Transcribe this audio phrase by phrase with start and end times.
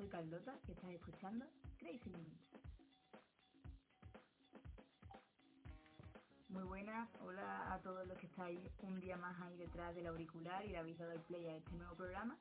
[0.00, 1.44] soy Carlota y estás escuchando
[1.76, 2.40] Crazy Minutes.
[6.48, 10.64] Muy buenas, hola a todos los que estáis un día más ahí detrás del auricular
[10.64, 12.38] y le habéis dado el play a este nuevo programa.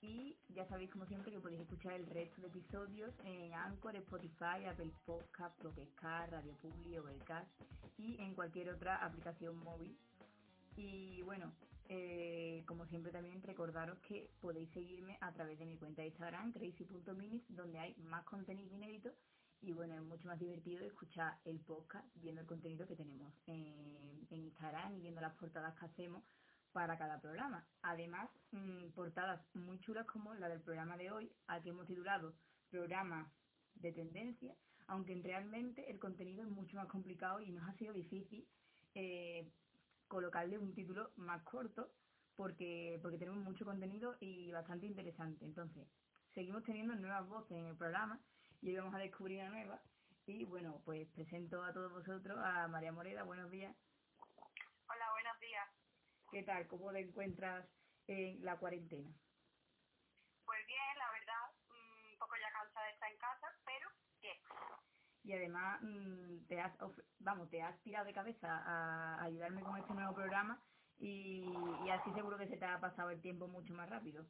[0.00, 4.64] Y ya sabéis como siempre que podéis escuchar el resto de episodios en Anchor, Spotify,
[4.70, 7.50] Apple Podcast, Pocketcast, Radio Public, Overcast
[7.98, 9.98] y en cualquier otra aplicación móvil.
[10.76, 11.52] Y bueno,
[11.94, 16.50] eh, como siempre también recordaros que podéis seguirme a través de mi cuenta de Instagram,
[16.52, 19.12] crazy.minis, donde hay más contenido inédito
[19.60, 24.26] y bueno, es mucho más divertido escuchar el podcast viendo el contenido que tenemos en,
[24.30, 26.24] Instagram y viendo las portadas que hacemos
[26.72, 27.66] para cada programa.
[27.82, 32.34] Además, mmm, portadas muy chulas como la del programa de hoy, al que hemos titulado
[32.70, 33.30] Programa
[33.74, 34.54] de Tendencia,
[34.86, 38.48] aunque realmente el contenido es mucho más complicado y nos ha sido difícil
[38.94, 39.46] eh,
[40.12, 41.90] colocarle un título más corto
[42.36, 45.42] porque, porque tenemos mucho contenido y bastante interesante.
[45.42, 45.88] Entonces,
[46.34, 48.20] seguimos teniendo nuevas voces en el programa
[48.60, 49.80] y hoy vamos a descubrir una nueva.
[50.26, 53.22] Y bueno, pues presento a todos vosotros a María Moreda.
[53.22, 53.74] Buenos días.
[54.86, 55.68] Hola, buenos días.
[56.30, 56.66] ¿Qué tal?
[56.66, 57.66] ¿Cómo te encuentras
[58.06, 59.08] en la cuarentena?
[60.44, 63.88] Pues bien, la verdad, un poco ya cansada de estar en casa, pero
[64.20, 64.36] bien.
[65.24, 66.72] Y además mm, te has,
[67.20, 70.60] vamos, te has tirado de cabeza a ayudarme con este nuevo programa
[70.98, 71.46] y,
[71.84, 74.26] y así seguro que se te ha pasado el tiempo mucho más rápido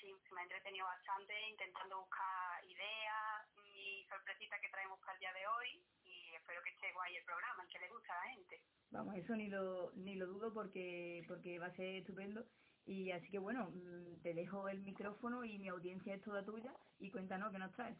[0.00, 5.32] sí, me ha entretenido bastante intentando buscar ideas y sorpresitas que traemos para el día
[5.32, 5.68] de hoy
[6.04, 8.60] y espero que esté guay el programa y que le guste a la gente.
[8.90, 12.46] Vamos, eso ni lo, ni lo dudo porque, porque va a ser estupendo
[12.86, 16.72] y así que bueno, mm, te dejo el micrófono y mi audiencia es toda tuya
[16.98, 17.98] y cuéntanos qué nos traes.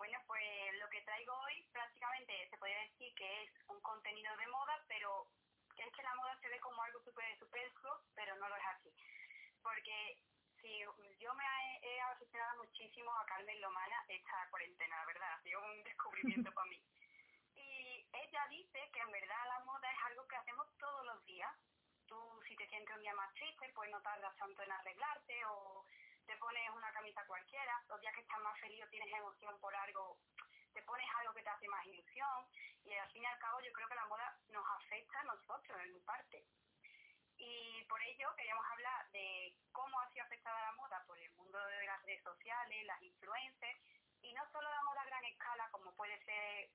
[0.00, 0.42] Bueno, pues
[0.80, 5.28] lo que traigo hoy prácticamente se podría decir que es un contenido de moda, pero
[5.76, 8.90] es que la moda se ve como algo súper superfluo, pero no lo es así.
[9.62, 10.16] Porque
[10.62, 10.80] Sí,
[11.18, 11.44] yo me
[11.82, 16.68] he, aficionado muchísimo a Carmen Lomana esta cuarentena, la verdad, ha sido un descubrimiento para
[16.68, 16.82] mí.
[17.56, 21.54] Y ella dice que en verdad la moda es algo que hacemos todos los días.
[22.06, 22.16] Tú
[22.48, 25.84] si te sientes un día más triste, pues no tardas tanto en arreglarte o
[26.30, 27.74] te pones una camisa cualquiera.
[27.88, 30.16] Los días que estás más feliz o tienes emoción por algo,
[30.72, 32.46] te pones algo que te hace más ilusión.
[32.84, 35.76] Y al fin y al cabo yo creo que la moda nos afecta a nosotros
[35.82, 36.46] en parte.
[37.36, 41.58] Y por ello queríamos hablar de cómo ha sido afectada la moda por el mundo
[41.66, 43.80] de las redes sociales, las influencers,
[44.22, 46.70] y no solo la moda a gran escala, como puede ser,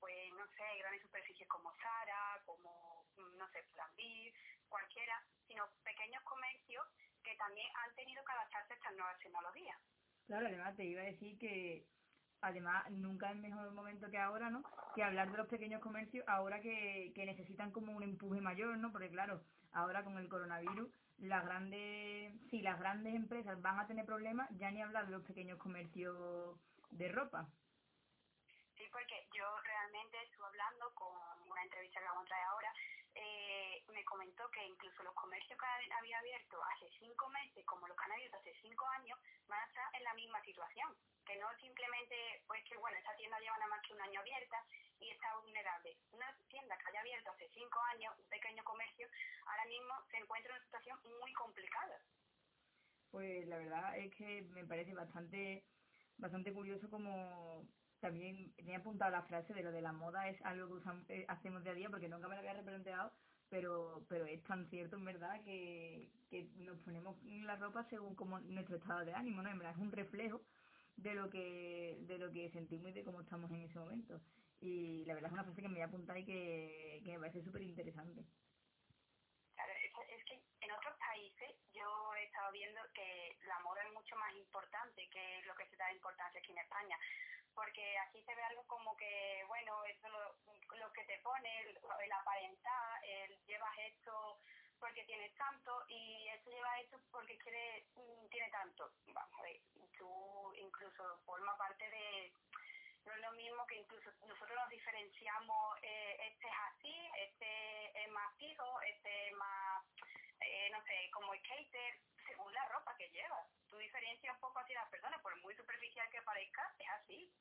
[0.00, 4.34] pues no sé, grandes superficies como Zara, como, no sé, Flambir,
[4.68, 6.84] cualquiera, sino pequeños comercios
[7.22, 9.78] que también han tenido que adaptarse a estas nuevas tecnologías.
[10.26, 11.86] Claro, además te iba a decir que
[12.40, 14.62] además nunca es mejor momento que ahora, ¿no?
[14.94, 18.92] Que hablar de los pequeños comercios ahora que, que necesitan como un empuje mayor, ¿no?
[18.92, 19.42] Porque claro,
[19.72, 24.70] ahora con el coronavirus, las grandes, si las grandes empresas van a tener problemas, ya
[24.70, 26.56] ni hablar de los pequeños comercios
[26.90, 27.48] de ropa.
[28.76, 31.12] Sí, porque yo realmente estuve hablando con
[31.50, 32.72] una entrevista que vamos a traer ahora,
[33.18, 37.96] eh, me comentó que incluso los comercios que había abierto hace cinco meses, como los
[37.96, 39.18] que hace cinco años,
[39.48, 40.94] van a estar en la misma situación.
[41.26, 44.64] Que no simplemente, pues que bueno, esa tienda lleva nada más que un año abierta
[45.00, 45.98] y está vulnerable.
[46.12, 49.08] Una tienda que haya abierto hace cinco años, un pequeño comercio,
[49.46, 52.00] ahora mismo se encuentra en una situación muy complicada.
[53.10, 55.64] Pues la verdad es que me parece bastante
[56.18, 57.64] bastante curioso como
[58.00, 61.62] también tenía apuntado la frase de lo de la moda es algo que eh, hacemos
[61.62, 63.12] día a día porque nunca me lo había replanteado
[63.48, 68.40] pero pero es tan cierto en verdad que, que nos ponemos la ropa según como
[68.40, 70.42] nuestro estado de ánimo no en verdad es un reflejo
[70.98, 74.20] de lo que de lo que sentimos y de cómo estamos en ese momento.
[74.60, 77.20] Y la verdad es una frase que me voy a apuntar y que, que me
[77.20, 78.24] parece súper interesante.
[79.54, 84.16] Claro, es, que en otros países yo he estado viendo que la moda es mucho
[84.16, 86.98] más importante que lo que se da importancia aquí en España
[87.58, 91.76] porque aquí se ve algo como que, bueno, eso lo, lo que te pone, el,
[92.04, 94.38] el aparentar, el llevas esto
[94.78, 98.92] porque tienes tanto y eso lleva esto porque quiere, mm, tiene tanto.
[99.08, 99.42] Vamos,
[99.98, 102.32] tú incluso forma parte de
[103.04, 108.10] no es lo mismo que incluso nosotros nos diferenciamos, eh, este es así, este es
[108.10, 109.84] más fijo, este es más,
[110.42, 113.48] eh, no sé, como skater, según la ropa que llevas.
[113.66, 117.32] Tú diferencias un poco así las personas, por muy superficial que parezca, es así.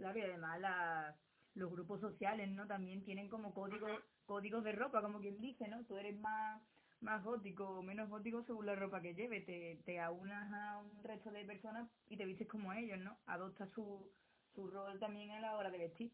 [0.00, 1.14] Claro, y además la,
[1.52, 2.66] los grupos sociales, ¿no?
[2.66, 5.84] También tienen como códigos códigos de ropa, como quien dice, ¿no?
[5.84, 6.62] Tú eres más
[7.00, 11.04] más gótico o menos gótico según la ropa que lleves, te, te aunas a un
[11.04, 13.18] resto de personas y te vistes como ellos, ¿no?
[13.26, 14.10] Adoptas su,
[14.54, 16.12] su rol también a la hora de vestir.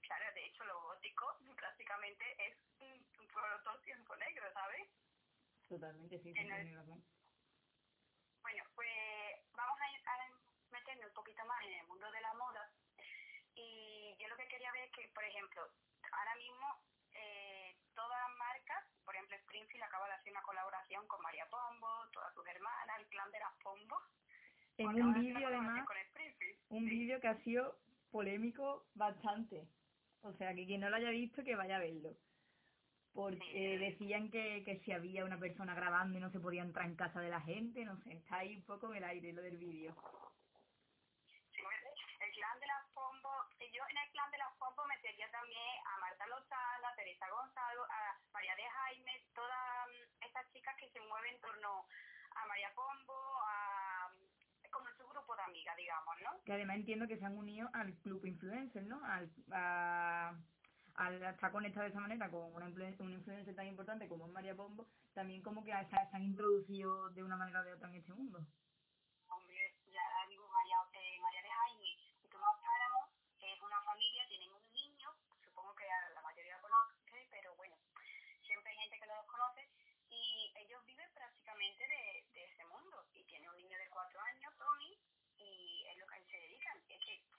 [0.00, 4.88] Claro, de hecho lo gótico prácticamente es un, un tiempo negro, ¿sabes?
[5.68, 6.48] Totalmente, sí, sí,
[8.42, 8.88] Bueno, pues
[11.98, 12.77] mundo de la moda.
[14.18, 15.62] Yo lo que quería ver es que, por ejemplo,
[16.12, 16.82] ahora mismo
[17.12, 21.88] eh, todas las marcas, por ejemplo, Springfield acaba de hacer una colaboración con María Pombo,
[22.12, 23.96] todas sus hermanas, el clan de las Pombo.
[24.76, 25.86] En un vídeo además,
[26.68, 27.78] un vídeo que ha sido
[28.10, 29.66] polémico bastante.
[30.22, 32.16] O sea, que quien no lo haya visto, que vaya a verlo.
[33.12, 36.94] Porque decían que, que si había una persona grabando y no se podía entrar en
[36.94, 39.56] casa de la gente, no sé, está ahí un poco en el aire lo del
[39.56, 39.94] vídeo.
[41.26, 41.62] Sí,
[42.20, 42.77] el clan de las Pombo,
[44.18, 48.66] clan de las Pombo metería también a Marta Lozada, a Teresa Gonzalo, a María de
[48.66, 51.86] Jaime, todas mm, estas chicas que se mueven en torno
[52.34, 53.14] a María Pombo,
[53.46, 54.10] a
[54.72, 56.42] como su grupo de amigas, digamos, ¿no?
[56.44, 59.00] Que además entiendo que se han unido al club influencer, ¿no?
[59.04, 60.34] Al, a,
[60.96, 64.56] al estar conectado de esa manera con una, un influencer tan importante como es María
[64.56, 68.12] Pombo, también como que se, han introducido de una manera o de otra en este
[68.12, 68.40] mundo.
[69.28, 73.08] Hombre, ya digo, María, eh, María de Jaime y Tomás Páramo
[73.52, 75.08] es una familia, tienen un niño,
[75.44, 77.76] supongo que la mayoría lo conoce, pero bueno,
[78.42, 79.68] siempre hay gente que no los conoce,
[80.10, 84.52] y ellos viven prácticamente de, de ese mundo, y tiene un niño de cuatro años,
[84.58, 84.98] Tommy,
[85.36, 86.82] y es lo que se dedican.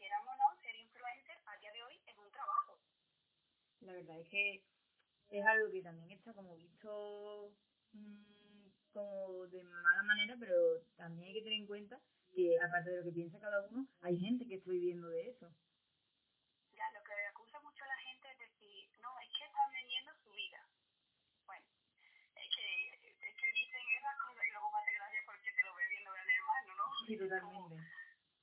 [0.09, 2.79] Es que, quieramos o no, ser influencer a día de hoy es un trabajo.
[3.81, 4.65] La verdad es que
[5.29, 7.53] es algo que también está como visto
[7.93, 10.55] mmm, como de mala manera, pero
[10.97, 11.99] también hay que tener en cuenta
[12.33, 15.47] que aparte de lo que piensa cada uno, hay gente que está viviendo de eso.
[16.73, 20.11] Ya, lo que acusa mucho a la gente es decir, no, es que están vendiendo
[20.23, 20.65] su vida.
[21.45, 21.65] Bueno,
[22.35, 25.87] es que, es que dicen esas cosas y luego hace gracia porque te lo ve
[25.89, 27.05] viendo gran hermano, ¿no?
[27.05, 27.75] Sí, totalmente.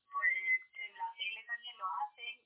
[0.06, 0.36] pues
[0.74, 2.40] en la tele también lo hacen,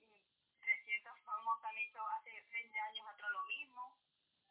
[0.61, 3.97] 300 famosos han hecho hace 20 años atrás lo mismo.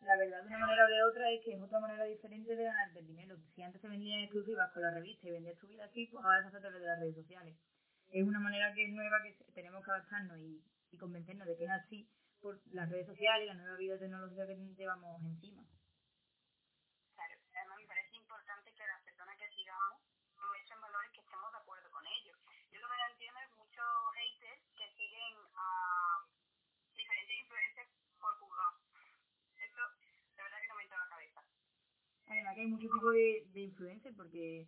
[0.01, 2.63] La verdad, de una manera o de otra, es que es otra manera diferente de
[2.63, 3.37] ganar el dinero.
[3.53, 6.41] Si antes se vendían exclusivas con la revista y vendías tu vida así, pues ahora
[6.41, 7.55] se hace a través de las redes sociales.
[8.09, 11.65] Es una manera que es nueva que tenemos que adaptarnos y, y convencernos de que
[11.65, 12.09] es así
[12.41, 15.63] por las redes sociales y la nueva vida tecnológica que llevamos encima.
[17.13, 20.01] Claro, además me parece importante que las personas que sigamos
[20.35, 22.37] muestren valores que estemos de acuerdo con ellos.
[22.71, 26.25] Yo lo que no entiendo es muchos haters que siguen a
[26.95, 27.89] diferentes influencers
[28.19, 28.73] por juzgar.
[29.59, 29.83] Eso,
[30.35, 31.43] de verdad que no me entra a la cabeza.
[32.29, 34.67] Además que hay mucho tipo de, de influencers porque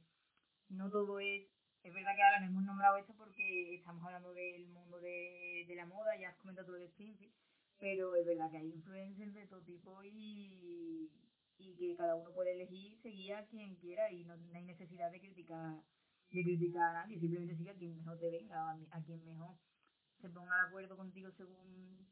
[0.69, 1.47] no todo es...
[1.83, 5.75] Es verdad que ahora nos hemos nombrado esto porque estamos hablando del mundo de, de
[5.75, 7.33] la moda, ya has comentado todo de Springfield,
[7.79, 11.09] pero es verdad que hay influencers de todo tipo y,
[11.57, 15.11] y que cada uno puede elegir seguir a quien quiera y no, no hay necesidad
[15.11, 15.81] de criticar
[16.31, 19.57] de criticar a nadie, simplemente sigue a quien mejor te venga, a, quien mejor
[20.21, 22.07] se ponga de acuerdo contigo según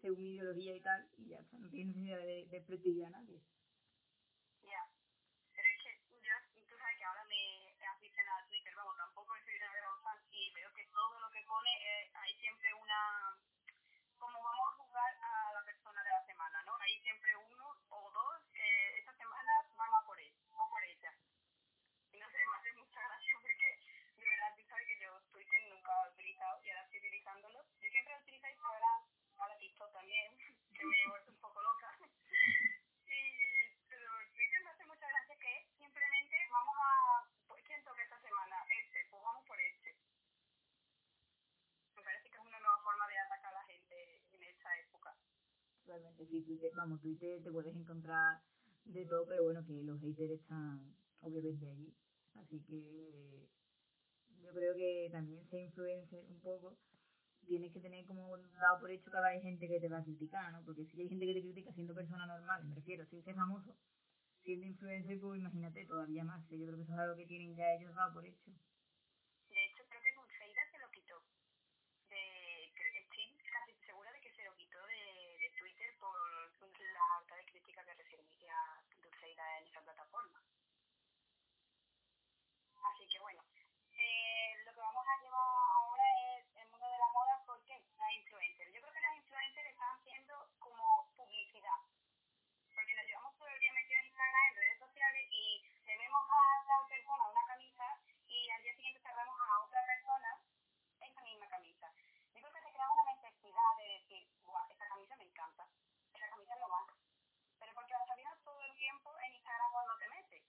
[0.00, 3.40] según ideología y tal, y ya está, no tienes necesidad de, de a nadie.
[4.64, 4.82] Ya,
[5.52, 6.34] pero es que yo,
[6.66, 7.36] tú sabes que ahora me
[7.78, 11.30] he aficionado a Twitter, vamos, tampoco soy una gran fan y veo que todo lo
[11.30, 13.34] que pone, eh, hay siempre una,
[14.18, 16.76] como vamos a jugar a la persona de la semana, ¿no?
[16.78, 21.12] Hay siempre uno o dos que esta semana van a por él o por ella.
[22.12, 23.80] Y no sé, me hace mucha gracia porque
[24.14, 27.58] de verdad tú sabes que yo Twitter nunca lo he utilizado y ahora estoy utilizándolo.
[27.80, 29.00] Yo siempre utilizo Instagram,
[29.38, 30.38] ahora TikTok también,
[30.78, 31.98] que me he vuelto un poco loca.
[33.10, 38.20] Y, pero Twitter me hace mucha gracia que simplemente vamos a, pues, ¿quién toca esta
[38.22, 38.56] semana?
[38.70, 39.98] Este, pues vamos por este.
[41.94, 45.14] Me parece que es una nueva forma de atacar a la gente en esta época.
[45.86, 48.40] Realmente sí, Twitter, vamos, Twitter te puedes encontrar
[48.84, 51.94] de todo, pero bueno, que los haters están obviamente allí.
[52.34, 53.48] Así que
[54.40, 56.78] yo creo que también se influencer un poco
[57.46, 60.52] tienes que tener como dado por hecho que hay gente que te va a criticar,
[60.52, 60.64] ¿no?
[60.64, 63.76] Porque si hay gente que te critica siendo persona normal, me refiero, si eres famoso,
[64.42, 66.42] siendo influencer, pues imagínate todavía más.
[66.48, 68.50] Yo creo que eso es algo que tienen ya ellos dado por hecho.
[69.50, 71.16] De hecho, creo que Dulceida se lo quitó.
[72.08, 75.02] De, estoy casi segura de que se lo quitó de,
[75.42, 78.56] de Twitter por la alta de crítica que recibía
[79.02, 80.42] Dulceida en esa plataforma.
[82.82, 83.42] Así que bueno,
[83.92, 86.04] eh, lo que vamos a llevar ahora
[86.38, 88.72] es el mundo de la moda porque las influencers.
[88.72, 91.78] Yo creo que las influencers están haciendo como publicidad.
[92.74, 96.24] Porque nos llevamos todo el día metidos en Instagram, en redes sociales y le vemos
[96.26, 97.86] a tal persona una camisa
[98.26, 100.30] y al día siguiente cerramos a otra persona
[101.00, 101.92] esa misma camisa.
[102.34, 105.68] Yo creo que se crea una necesidad de decir, guau, esta camisa me encanta,
[106.12, 106.86] esa camisa es lo más.
[107.60, 110.42] Pero porque la estás viendo todo el tiempo en Instagram cuando te metes.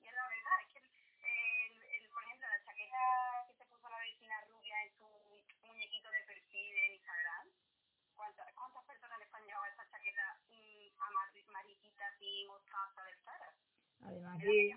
[0.00, 3.02] Y es la verdad, es que el, el, por ejemplo, la chaqueta
[3.48, 5.08] que se puso la vecina rubia en su
[5.62, 7.46] muñequito de perfil en Instagram,
[8.14, 11.89] ¿cuántas, cuántas personas le están llevando esa chaqueta mmm, a mariquita así mostaza del Zara?
[14.02, 14.74] Además que,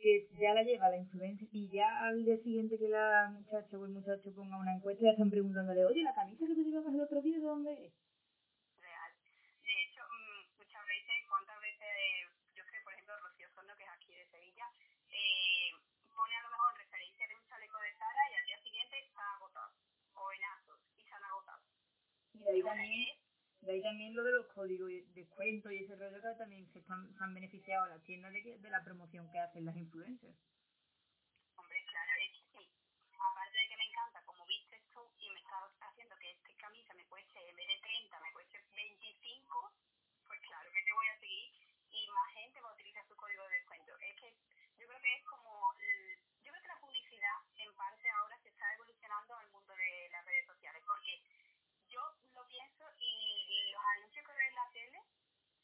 [0.00, 3.84] que ya la lleva la influencia y ya al día siguiente que la muchacha o
[3.86, 7.00] el muchacho ponga una encuesta ya están preguntándole, oye, la camisa que tú llevabas el
[7.00, 7.92] otro día, ¿de dónde es?
[8.80, 9.12] Real.
[9.62, 11.88] De hecho, mm, muchas veces, cuántas veces,
[12.54, 14.66] yo sé, por ejemplo, Rocío Sondo, que es aquí de Sevilla,
[15.08, 15.70] eh,
[16.10, 19.22] pone a lo mejor referencia de un chaleco de Sara y al día siguiente está
[19.36, 19.72] agotado.
[20.14, 21.62] O en Asos y se han agotado.
[22.34, 23.21] Y de ahí también
[23.62, 26.80] de ahí también lo de los códigos de descuento y ese rollo que también se,
[26.80, 30.36] están, se han beneficiado las tiendas de, de la promoción que hacen las influencers.
[31.54, 32.70] Hombre, claro, es que sí.
[33.14, 36.94] Aparte de que me encanta como viste tú y me estás haciendo que esta camisa
[36.94, 39.72] me cueste, en vez de 30, me cueste 25,
[40.26, 41.54] pues claro que te voy a seguir
[41.92, 43.92] y más gente va a utilizar su código de descuento.
[44.00, 44.34] Es que
[44.78, 45.78] yo creo que es como,
[46.42, 50.24] yo creo que la publicidad en parte ahora se está evolucionando al mundo de las
[50.26, 51.22] redes sociales porque
[51.92, 52.00] yo
[52.34, 54.98] lo pienso y los anuncios que veo en la tele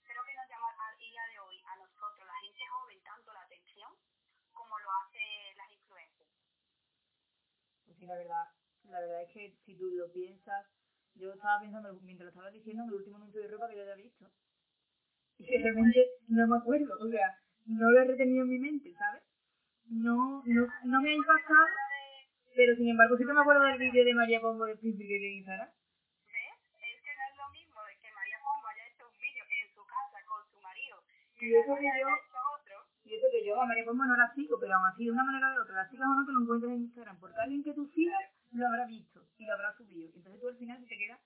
[0.05, 3.43] creo que nos llaman al día de hoy a nosotros, la gente joven, tanto la
[3.43, 3.91] atención
[4.69, 5.25] como lo hace
[5.57, 6.29] las influencias.
[7.87, 8.45] Pues sí, la verdad,
[8.85, 10.67] la verdad es que si tú lo piensas,
[11.15, 13.83] yo estaba pensando, mientras lo estabas diciendo, en el último anuncio de ropa que yo
[13.83, 14.29] había visto.
[15.39, 19.23] Y realmente no me acuerdo, o sea, no lo he retenido en mi mente, ¿sabes?
[19.87, 21.67] No, no, no me ha impactado,
[22.57, 25.19] pero sin embargo sí que me acuerdo del vídeo de María Pombo de Príncipe que
[25.19, 25.73] le Sara.
[31.41, 32.09] Y eso que yo,
[33.09, 35.25] y eso que yo a María Pombo no la sigo, pero aún así de una
[35.25, 37.65] manera o de otra, la sigas o no te lo encuentras en Instagram, porque alguien
[37.65, 38.21] que tú sigas
[38.53, 40.11] lo habrá visto y lo habrá subido.
[40.15, 41.19] Entonces tú al final se te queda,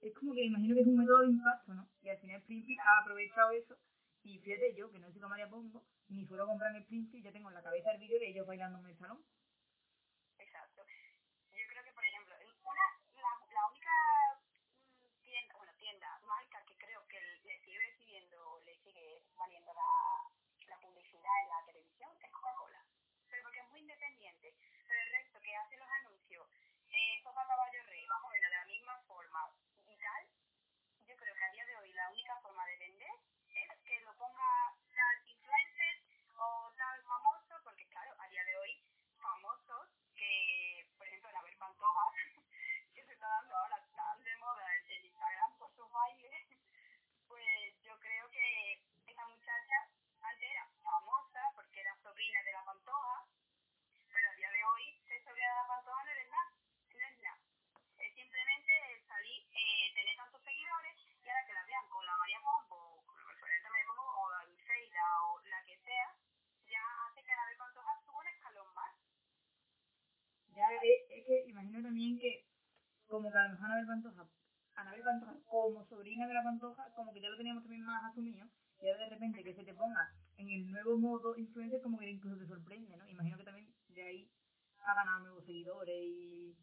[0.00, 1.88] es como que imagino que es un método de impacto, ¿no?
[2.02, 3.76] Y al final Springfield ha aprovechado eso
[4.22, 7.32] y fíjate yo, que no sigo a María Pombo, ni suelo comprar en Springfield, ya
[7.32, 9.22] tengo en la cabeza el vídeo de ellos bailando en el salón.
[10.38, 10.82] Exacto.
[11.52, 12.86] Yo creo que, por ejemplo, una,
[13.22, 13.94] la, única
[15.22, 20.05] tienda, bueno, tienda, marca que creo que le sigue recibiendo, le sigue valiendo la,
[21.26, 22.84] la publicidad en la televisión es Coca-Cola.
[23.28, 24.54] Pero porque es muy independiente.
[24.86, 26.46] Pero el resto que hace los anuncios,
[26.90, 29.50] eh, Sopa Caballo Rey, más o menos de la misma forma
[29.86, 30.22] y tal,
[31.06, 33.14] yo creo que a día de hoy la única forma de vender
[33.50, 36.02] es que lo ponga tal influencer
[36.38, 38.84] o tal famoso, porque claro, a día de hoy
[39.18, 42.06] famosos que, por ejemplo, Anabel Pantoja,
[42.94, 46.46] que se está dando ahora tan de moda el, Instagram por sus bailes,
[47.26, 49.90] pues yo creo que esa muchacha
[50.26, 53.26] antes era famosa porque era sobrina de la Pantoja,
[54.12, 56.52] pero a día de hoy ser sobrina de la Pantoja no es nada,
[56.94, 57.40] no es nada.
[57.98, 58.72] Es simplemente
[59.06, 63.16] salir, eh, tener tantos seguidores y ahora que la vean con la María Pombo, con
[63.16, 66.08] la referente María Pombo o la Dulceida o la que sea,
[66.66, 68.92] ya hace que Anabel Pantoja suba un escalón más.
[70.54, 72.44] Ya, es, es, que imagino también que
[73.08, 74.28] como que a lo mejor Anabel Pantoja,
[74.74, 78.46] Anabel Pantoja como sobrina de la Pantoja, como que ya lo teníamos también más asumido,
[78.82, 82.10] y ahora de repente que se te ponga en el nuevo modo influencer como que
[82.10, 83.08] incluso te sorprende, ¿no?
[83.08, 84.30] Imagino que también de ahí
[84.84, 86.54] ha ganado nuevos seguidores y...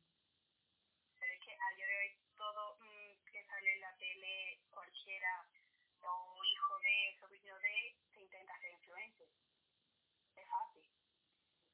[1.18, 5.50] Pero es que a día de hoy todo mmm, que sale en la tele, cualquiera,
[6.06, 9.28] o hijo de, sobrino de, se intenta hacer influencer.
[10.36, 10.86] Es fácil.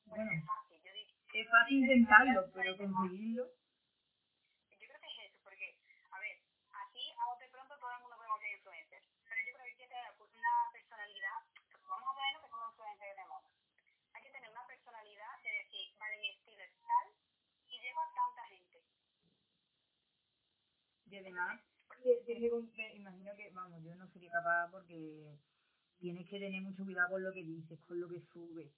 [0.05, 1.11] Bueno, es fácil, yo digo.
[1.33, 3.59] Es fácil intentarlo, pero conseguirlo...
[4.69, 5.77] Yo creo que es eso, porque,
[6.11, 6.39] a ver,
[6.71, 9.75] aquí a bote pronto todo el mundo podemos ser influencers, pero yo creo que hay
[9.75, 11.39] que tener una personalidad,
[11.83, 13.49] vamos a ponerlo que somos influencers de moda.
[14.13, 17.07] Hay que tener una personalidad de decir, vale, mi estilo es tal
[17.67, 18.77] y llego a tanta gente.
[21.19, 21.59] Además,
[22.25, 25.35] tienes que, imagino que, vamos, yo no sería capaz porque
[25.99, 28.71] tienes que tener mucho cuidado con lo que dices, con lo que subes,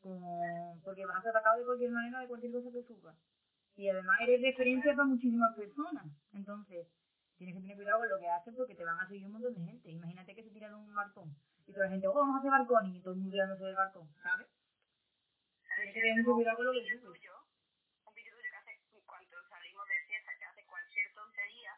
[0.00, 3.16] con, porque vas atacado de cualquier manera de cualquier cosa que subas.
[3.76, 6.06] Y además eres referencia para muchísimas personas.
[6.32, 6.88] Entonces,
[7.36, 9.54] tienes que tener cuidado con lo que haces porque te van a seguir un montón
[9.54, 9.90] de gente.
[9.90, 12.86] Imagínate que se tiran un balcón y toda la gente, oh, vamos a hacer balcón
[12.86, 14.48] y todo el mundo tirándose del balcón, ¿sabes?
[15.76, 17.02] Tienes que tener mucho cuidado con lo que subes.
[17.02, 18.72] Un vídeo tuyo que hace,
[19.06, 21.72] cuando salimos de fiesta, que hace cualquier tontería,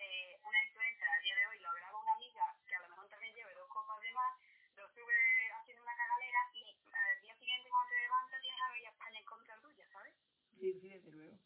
[0.00, 3.08] eh, una influencer a día de hoy lo graba una amiga que a lo mejor
[3.10, 4.32] también lleve dos copas de más,
[4.76, 8.90] lo sube haciendo una cagalera y al día siguiente cuando te levantas tienes a media
[8.90, 10.14] España en contra tuya, ¿sabes?
[10.60, 11.40] Sí, sí, desde luego.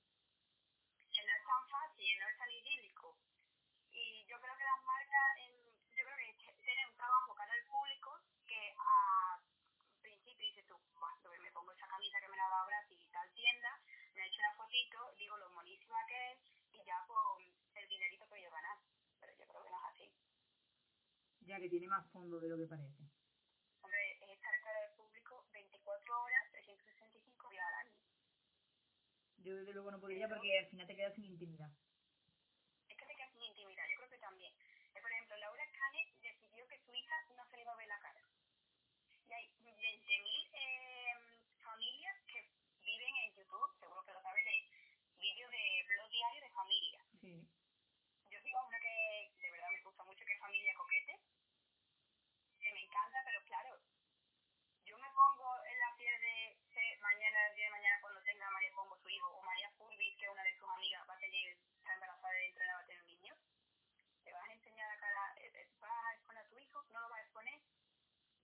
[1.14, 3.16] Que no es tan fácil, no es tan idílico.
[3.92, 5.54] Y yo creo que las marcas, en,
[5.94, 8.10] yo creo que tienen un trabajo cara al público
[8.44, 9.38] que a
[10.02, 10.74] principio dices tú,
[11.38, 13.70] me pongo esa camisa que me la ha dado Brasil y tal tienda,
[14.14, 16.38] me he hecho una fotito, digo lo monísima que es
[16.72, 18.82] y ya con el dinerito que yo ganar.
[19.20, 20.10] Pero yo creo que no es así.
[21.46, 22.98] Ya que tiene más fondo de lo que parece.
[23.78, 27.94] Hombre, es estar cara al público 24 horas, 365 días al año.
[29.44, 31.68] Yo desde luego no podría porque al final te quedas sin intimidad.
[32.88, 34.54] Es que te quedas sin intimidad, yo creo que también.
[34.94, 37.88] Eh, por ejemplo, Laura Cane decidió que su hija no se le iba a ver
[37.88, 38.24] la cara.
[39.28, 40.43] Y hay 20.000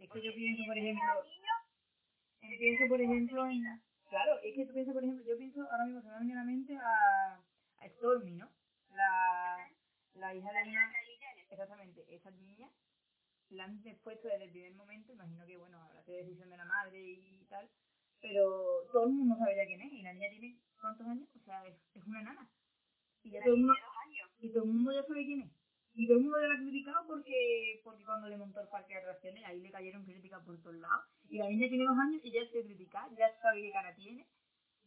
[0.09, 1.05] que yo pienso, por ejemplo,
[2.41, 3.63] pienso, por ejemplo, en...
[4.09, 6.43] Claro, es que tú piensas, por ejemplo, yo pienso ahora mismo se me venido a
[6.43, 7.41] la mente a,
[7.79, 8.51] a Stormy, ¿no?
[8.91, 9.71] La,
[10.15, 10.93] la hija de una...
[11.51, 12.71] Exactamente, esa niña
[13.51, 16.65] la han puesto desde el primer momento, imagino que, bueno, habrá sido decisión de la
[16.65, 17.69] madre y tal,
[18.21, 21.29] pero todo el mundo sabe ya quién es, y la niña tiene, ¿cuántos años?
[21.35, 22.49] O sea, es, es una nana.
[23.23, 23.75] Y ya todo el mundo,
[24.39, 25.60] y todo el mundo ya sabe quién es.
[25.95, 29.01] Y todo el mundo la ha criticado porque, porque cuando le montó el parque de
[29.01, 31.07] atracciones, ahí le cayeron críticas por todos lados.
[31.29, 34.27] Y la niña tiene dos años y ya se critica, ya sabe qué cara tiene.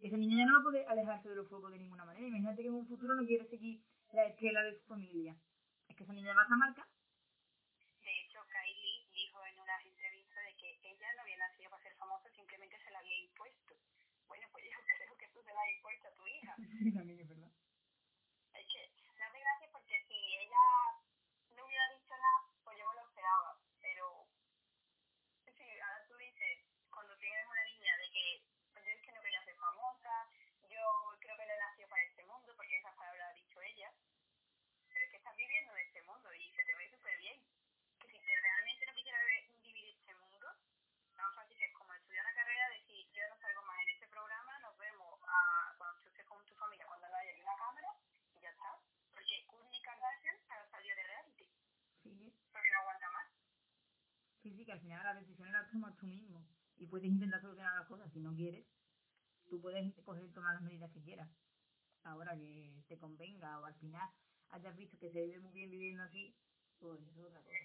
[0.04, 2.28] Esa niña ya no va a poder alejarse de los fuegos de ninguna manera.
[2.28, 3.82] Imagínate que en un futuro no quiere seguir
[4.12, 5.36] la estela de su familia.
[5.88, 6.88] Es que esa niña va a esa marca.
[8.04, 11.96] De hecho, Kylie dijo en una entrevista de que ella no había nacido para ser
[11.96, 13.76] famosa, simplemente se la había impuesto.
[14.28, 16.56] Bueno, pues yo creo que tú se la has impuesto a tu hija.
[18.54, 18.60] Sí.
[18.60, 20.66] Es que me hace gracia porque si ella
[21.56, 23.58] no hubiera dicho nada, pues yo me lo esperaba.
[23.82, 24.28] Pero
[25.48, 26.60] sí, ahora tú dices,
[26.92, 28.44] cuando tienes una niña de que
[28.74, 30.30] pues yo es que no quería ser famosa,
[30.70, 30.82] yo
[31.20, 33.94] creo que no he nacido para este mundo, porque esas palabras ha dicho ella,
[34.90, 37.42] pero es que estás viviendo de este mundo y se te ve súper bien.
[38.00, 39.20] Que si te realmente no quisiera
[39.62, 40.48] vivir este mundo,
[41.16, 44.08] tan fácil que es como estudiar una carrera, decir yo no salgo más en este
[44.08, 47.56] programa, nos vemos a, cuando tú estés con tu familia, cuando no haya ni una
[47.56, 47.90] cámara,
[48.36, 48.80] y ya está.
[49.14, 51.50] Porque Kourtney Kardashian ahora salió de reality.
[52.02, 52.34] Sí.
[52.52, 53.28] Porque no aguanta más.
[54.66, 56.46] Que al final las decisiones las tomas tú mismo.
[56.78, 58.66] Y puedes intentar solucionar las cosas si no quieres.
[59.50, 61.30] Tú puedes coger y tomar las medidas que quieras.
[62.04, 64.10] Ahora que te convenga o al final
[64.50, 66.36] hayas visto que se vive muy bien viviendo así,
[66.80, 67.58] pues eso es otra cosa.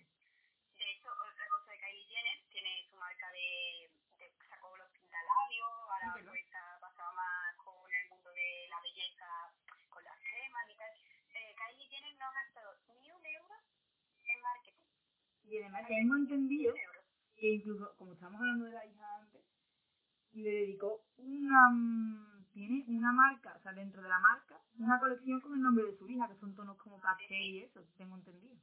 [0.79, 5.69] De hecho, otra cosa de Kylie Jenner, tiene su marca de, de sacó los pintalabios,
[5.91, 9.29] ahora pues ha pasado más con el mundo de la belleza,
[9.91, 10.93] con las cremas y tal.
[11.35, 12.71] Eh, Kylie Jenner no ha gastado
[13.03, 13.55] ni un euro
[14.25, 14.87] en marketing.
[15.45, 17.01] Y además tengo entendido Ni un euro.
[17.37, 19.45] que incluso, como estábamos hablando de la hija antes,
[20.33, 21.69] le dedicó una...
[22.53, 25.97] tiene una marca, o sea, dentro de la marca, una colección con el nombre de
[25.99, 28.57] su hija, que son tonos como pastel y eso, tengo entendido.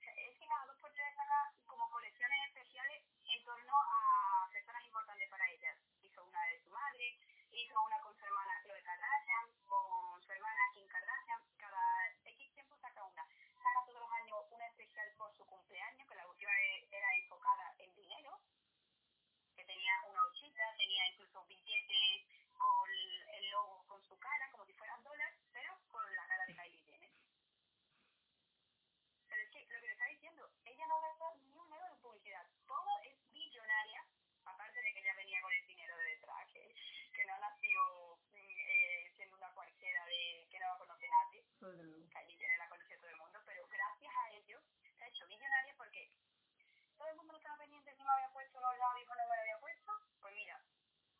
[0.00, 5.28] Es que cada dos por tres saca como colecciones especiales en torno a personas importantes
[5.28, 5.76] para ella.
[6.00, 7.20] Hizo una de su madre,
[7.52, 11.40] hizo una con su hermana Khloe Kardashian, con su hermana Kim Kardashian.
[11.58, 11.82] Cada
[12.24, 13.24] X tiempo saca una.
[13.60, 17.74] Saca todos los años una especial por su cumpleaños, que la última e- era enfocada
[17.78, 18.30] en dinero,
[19.56, 22.26] que tenía una huchita, tenía incluso billetes
[22.58, 26.54] con el logo con su cara, como si fueran dólares, pero con la cara de
[26.56, 27.12] Kylie Jenner.
[29.28, 32.00] Pero es que lo que te está diciendo, ella no gasta ni un euro en
[32.00, 32.46] publicidad.
[32.66, 34.04] Todo es billonaria,
[34.44, 36.74] aparte de que ella venía con el dinero de detrás, que,
[37.14, 41.44] que no nació mm, eh, siendo una cualquiera de que no la conoce nadie.
[41.54, 42.08] Eso desde luego.
[42.10, 44.60] Kylie Jenner la conoce todo el mundo, pero gracias a ello
[44.98, 46.10] se ha hecho millonaria porque
[46.96, 49.36] todo el mundo no estaba pendiente si me había puesto los labios o no me
[49.36, 49.92] lo había puesto.
[50.18, 50.58] Pues mira,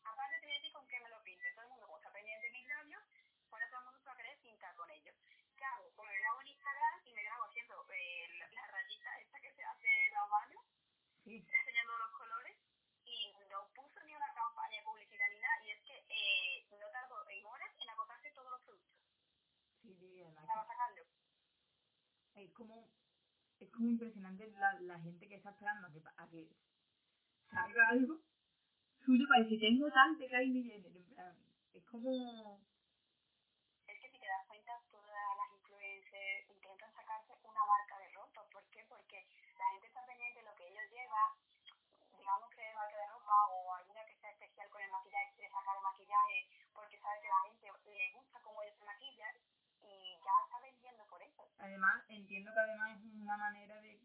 [0.03, 1.51] aparte te voy a decir con qué me lo pinte.
[1.53, 3.03] Todo el mundo como está pendiente de mis labios,
[3.47, 5.15] pues ahora todo el mundo se va a querer pintar con ellos.
[5.55, 5.91] ¿Qué hago?
[5.95, 9.53] Pues me grabo en Instagram y me grabo haciendo eh, la, la rayita esta que
[9.53, 10.59] se hace en la mano,
[11.23, 12.57] Sí, enseñando los colores
[13.05, 16.89] y no puso ni una campaña de publicidad ni nada y es que eh, no
[16.91, 18.97] tardó en horas en agotarse todos los productos.
[19.83, 21.03] sí, sí, además Estaba sacando.
[22.33, 22.89] que es como,
[23.59, 26.49] es como impresionante la, la gente que está esperando a que, a que
[27.49, 28.19] salga algo
[29.05, 31.37] suyo para tengo tal en plan,
[31.73, 32.59] es como,
[33.87, 38.43] Es que si te das cuenta, todas las influencers intentan sacarse una marca de ropa.
[38.51, 38.83] ¿Por qué?
[38.89, 39.23] Porque
[39.55, 41.31] la gente está pendiente de lo que ellos llevan,
[42.17, 45.51] digamos que de marca de ropa o alguna que sea especial con el maquillaje, quiere
[45.53, 49.35] sacar el maquillaje porque sabe que a la gente le gusta cómo ellos se maquillan
[49.87, 51.47] y ya está vendiendo por eso.
[51.59, 54.01] además, entiendo que además es una manera de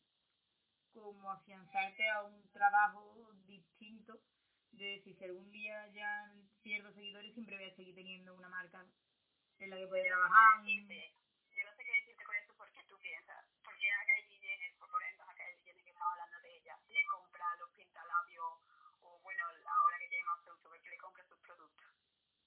[1.22, 4.18] como afianzarte a un trabajo distinto,
[4.72, 8.84] de si algún día ya pierdo seguidores, siempre voy a seguir teniendo una marca
[9.60, 11.14] en la que poder trabajar, Decirte,
[11.54, 14.90] yo no sé qué decirte con eso porque tú piensas, porque a Kylie Jenner, por
[14.90, 18.58] ponernos a Kylie Jenner que estaba hablando de ella, le compra los pintalabios
[19.02, 21.86] o bueno, ahora que tiene más productos, porque le compra sus productos.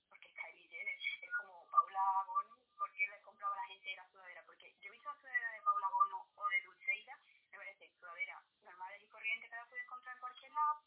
[0.10, 4.12] Porque Kylie Jenner, es como Paula Bono, ¿por qué le compraba a la gente la
[4.12, 4.44] sudadera?
[4.44, 7.16] Porque yo he visto la sudadera de Paula Bono o de Dulceida,
[7.52, 9.88] me parece sudadera normales y corriente que la puedes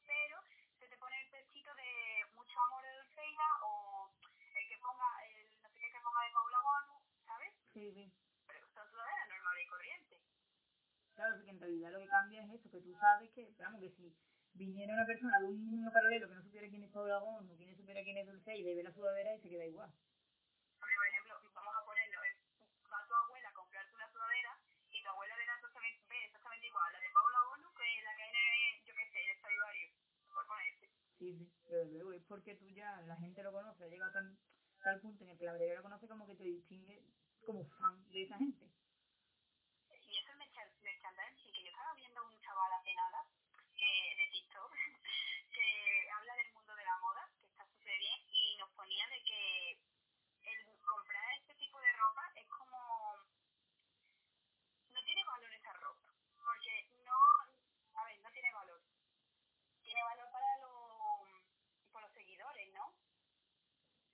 [0.07, 0.41] pero
[0.81, 5.63] se te pone el pechito de mucho amor de Dulceida o el que ponga, el
[5.63, 7.53] no sé qué que ponga de Paula Bono, ¿sabes?
[7.73, 8.13] Sí, sí.
[8.47, 10.21] pero son sudaderas normales y corrientes.
[11.15, 13.91] Claro, porque en realidad lo que cambia es eso, que tú sabes que, vamos, que
[13.91, 14.17] si
[14.55, 17.57] viniera una persona de un mundo paralelo que no supiera quién es Paula Gon o
[17.57, 19.93] quién supiera quién es Dulceida y ve la sudadera y se queda igual.
[20.81, 22.37] Hombre, por ejemplo, vamos a ponerlo, eh,
[22.89, 24.57] va tu abuela a comprarte una sudadera
[24.89, 28.17] y tu abuela le da exactamente, ve exactamente igual la de Paula Bono que la
[28.17, 29.39] que hay en, yo qué sé, en
[31.19, 34.15] Sí, sí, pero luego es porque tú ya, la gente lo conoce, ha llegado a
[34.15, 34.39] tal,
[34.85, 37.03] tal punto en el que la mayoría lo conoce como que te distingue
[37.45, 38.71] como fan de esa gente.
[39.91, 43.27] Y eso me merchandising, que yo estaba viendo un chaval hace nada,
[43.75, 44.73] que, de TikTok,
[45.53, 49.23] que habla del mundo de la moda, que está súper bien, y nos ponía de
[49.25, 49.81] que
[50.43, 53.17] el comprar este tipo de ropa es como...
[54.93, 57.19] No tiene valor esa ropa, porque no...
[57.95, 58.81] A ver, no tiene valor.
[59.83, 61.29] Tiene valor para los,
[61.93, 62.95] para los seguidores, ¿no?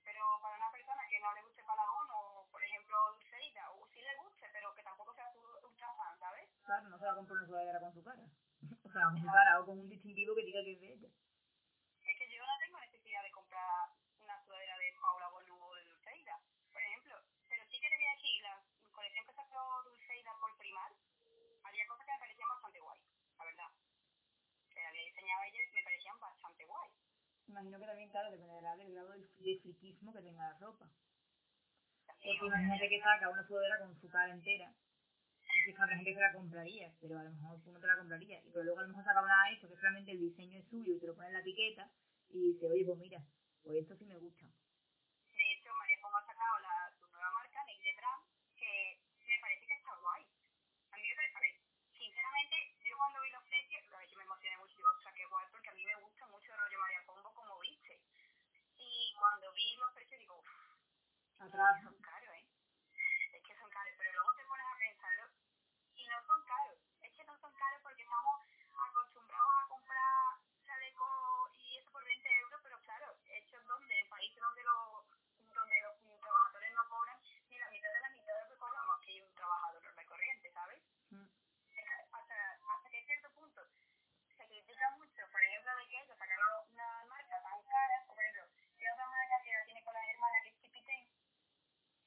[0.03, 4.01] Pero para una persona que no le guste Palagón o, por ejemplo, Dulceida, o sí
[4.01, 6.49] le guste, pero que tampoco sea su ultra fan, ¿sabes?
[6.65, 8.25] Claro, no se va a comprar una sudadera con su cara.
[8.85, 11.09] o sea, con su cara o con un distintivo que diga que es de ella.
[12.01, 15.85] Es que yo no tengo necesidad de comprar una sudadera de Paula Bonu o de
[15.85, 16.41] Dulceida,
[16.73, 17.21] por ejemplo.
[17.47, 20.91] Pero sí que te voy a decir, la colección que sacó Dulceida por Primar,
[21.69, 22.99] había cosas que me parecían bastante guay,
[23.37, 23.71] la verdad.
[24.73, 26.89] Que había diseñado ella me parecían bastante guay.
[27.45, 30.89] Imagino que también, claro, dependerá del grado de, friquismo que tenga la ropa.
[32.09, 34.73] Porque imagínate que saca una sudadera con su cara entera.
[35.65, 38.45] Que gente la compraría, pero a lo mejor tú no te la comprarías.
[38.45, 40.69] Y pero luego a lo mejor saca una de esto que solamente el diseño es
[40.69, 41.89] suyo y te lo pone en la etiqueta
[42.29, 43.25] y dice, oye, pues mira,
[43.63, 44.45] pues esto sí me gusta.
[44.45, 49.65] De hecho, María Pombo ha sacado la, su nueva marca, Neide Brand, que me parece
[49.65, 50.21] que está guay.
[50.91, 51.55] A mí me parece, a ver,
[51.97, 55.69] sinceramente, yo cuando vi los precios, yo me emocioné mucho digo, ostras, qué guay, porque
[55.69, 58.05] a mí me gusta mucho el rollo María Pombo como viste.
[58.77, 60.65] Y cuando vi los precios, digo, uff,
[61.41, 62.47] Atrás, son caros, ¿eh?
[63.33, 65.25] Es que son caros, pero luego te pones a pensarlo
[65.95, 66.79] y no son caros.
[67.01, 72.39] Es que no son caros porque estamos acostumbrados a comprar chalecos y eso por 20
[72.39, 75.05] euros, pero claro, hechos donde, en países donde los,
[75.53, 79.01] donde los trabajadores no cobran ni la mitad de la mitad de lo que cobramos
[79.01, 80.81] que un trabajador normal y corriente, ¿sabes?
[81.09, 81.27] Mm.
[81.67, 83.61] Es que hasta, hasta que cierto punto
[84.35, 88.23] se critica mucho, por ejemplo, de que ellos sacaron una marca tan cara, o por
[88.23, 88.43] ejemplo,
[88.75, 91.07] hay otra marca que la tiene con las hermanas que es Chipitén,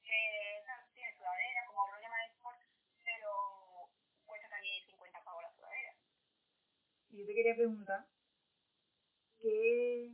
[0.04, 2.60] que esa tiene sudadera como más sport,
[3.04, 3.88] pero
[4.26, 5.94] cuesta también 50 pavos la sudadera.
[7.08, 8.06] Y yo te quería preguntar,
[9.40, 10.12] ¿qué,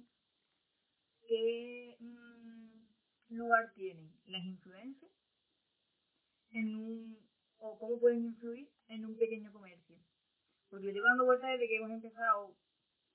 [1.27, 2.87] qué mm,
[3.35, 5.11] lugar tienen las influencias
[6.53, 7.19] en un,
[7.59, 9.84] o cómo pueden influir en un pequeño comercio?
[10.75, 12.57] Porque yo llevo dando vueltas desde que hemos empezado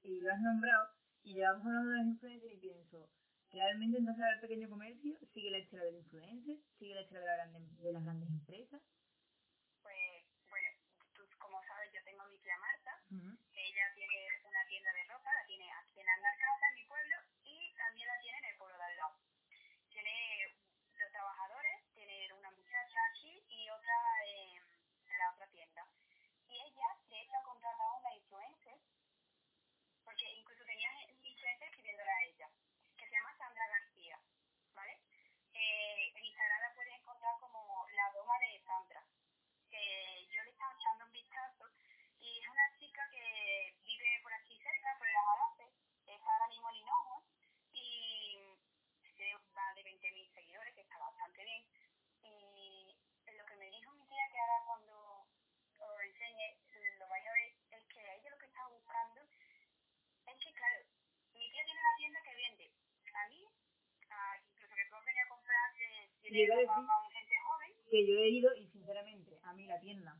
[0.02, 3.10] y lo has nombrado, y llevamos hablando de las influencias y pienso,
[3.52, 7.36] realmente entonces el pequeño comercio sigue la estela del influencer, sigue la estela de, la
[7.36, 8.80] grande- de las grandes empresas.
[9.84, 10.70] Pues, bueno,
[11.12, 12.96] tú como sabes, yo tengo a mi tía Marta,
[13.52, 14.16] que ella tiene
[14.48, 18.20] una tienda de ropa, la tiene aquí en Andarcasa, en mi pueblo, y también la
[18.24, 19.20] tiene en el pueblo de al lado.
[19.92, 20.16] Tiene
[20.96, 23.96] dos trabajadores, tiene una muchacha aquí y otra
[24.32, 24.64] en,
[25.12, 25.84] en la otra tienda.
[26.48, 28.80] Y ella, de hecho, ha contratado a una influencer,
[30.04, 32.50] porque incluso tenía influencer escribiéndola a ella,
[32.98, 34.18] que se llama Sandra García,
[34.74, 34.98] ¿vale?
[35.54, 39.06] Eh, en Instagram la puedes encontrar como la doma de Sandra,
[39.70, 41.66] que yo le estaba echando un vistazo
[42.18, 45.70] y es una chica que vive por aquí cerca, por el Ajarace,
[46.08, 47.24] está ahora mismo en Hinojo
[47.74, 48.40] y
[49.16, 51.64] tiene más de 20.000 seguidores, que está bastante bien.
[52.24, 52.98] Y
[53.38, 54.94] lo que me dijo mi tía, que ahora cuando
[55.80, 56.48] os enseñe,
[57.00, 60.80] lo vais a ver, es que ella lo que está buscando es que, claro,
[61.34, 62.66] mi tía tiene una tienda que vende
[63.14, 63.42] a mí,
[64.10, 65.86] a, incluso que has venido a comprar, que
[66.24, 69.32] Yo tiene iba a ropa decir- para gente joven, que yo he ido y sinceramente
[69.44, 70.14] a mí la tienda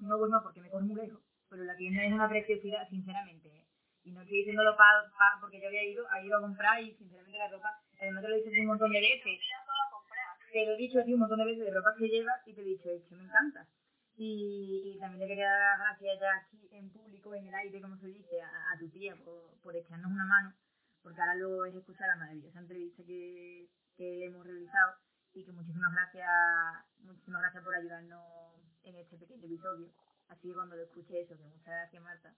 [0.00, 3.64] no pues no porque me muy lejos pero la tienda es una preciosidad sinceramente ¿eh?
[4.04, 6.94] y no estoy diciéndolo pa, pa- porque yo había ido ha ido a comprar y
[6.96, 9.82] sinceramente la ropa además te lo he dicho un montón de veces fui yo solo
[9.82, 10.36] a comprar.
[10.56, 12.54] Te lo he dicho a ti un montón de veces de ropa que llevas y
[12.54, 13.68] te he dicho es que me encanta
[14.16, 17.82] y, y también le quería dar las gracias ya aquí en público en el aire
[17.82, 20.54] como se dice a, tu tía por, por echarnos una mano
[21.02, 24.96] porque ahora luego es escuchar la maravillosa entrevista que, que hemos realizado
[25.34, 26.26] y que muchísimas gracias,
[27.00, 28.24] muchísimas gracias por ayudarnos
[28.84, 29.92] en este pequeño episodio.
[30.28, 32.34] Así que cuando lo escuche eso, que muchas gracias Marta.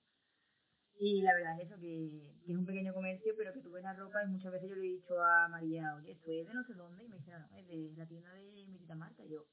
[1.01, 3.85] Y la verdad es eso, que, que es un pequeño comercio, pero que tú ves
[3.85, 6.55] la ropa y muchas veces yo le he dicho a María, oye, esto es de
[6.55, 9.23] no sé dónde, y me dice, no, es de la tienda de mi tita Marta.
[9.25, 9.47] Y yo,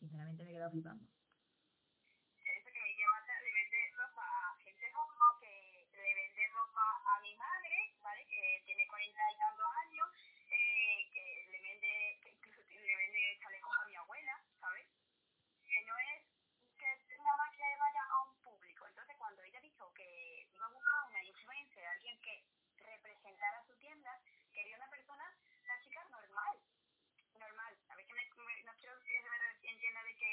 [0.00, 1.04] sinceramente, me he quedado flipando.
[1.06, 7.20] Eso que mi tía le vende ropa a gente joven, que le vende ropa a
[7.22, 8.26] mi madre, ¿vale?
[8.26, 10.08] Que tiene cuarenta y tantos años,
[10.50, 14.86] eh, que le vende, que incluso le vende chalecos a mi abuela, ¿sabes?
[15.62, 16.26] Que no es
[16.78, 18.86] que nada más que vaya a un público.
[18.86, 22.44] Entonces, cuando ella dijo que iba a buscar una influencer, alguien que
[23.38, 24.10] representara su tienda,
[24.52, 25.24] quería una persona,
[25.62, 26.58] la chica normal,
[27.38, 27.72] normal.
[27.88, 29.30] A ver que me, me- no quiero que se
[29.62, 30.30] me entienda de que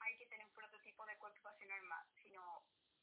[0.00, 2.42] hay que tener un prototipo de cuerpo ser normal, sino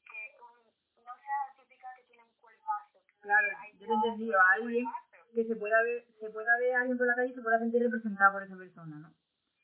[0.04, 3.00] que un, no sea la típica que tiene un cuerpazo.
[3.22, 4.84] Claro, yo te he entendido a alguien
[5.32, 7.58] que se pueda ver, se pueda ver a alguien por la calle y se pueda
[7.58, 9.08] sentir representado por esa persona, ¿no?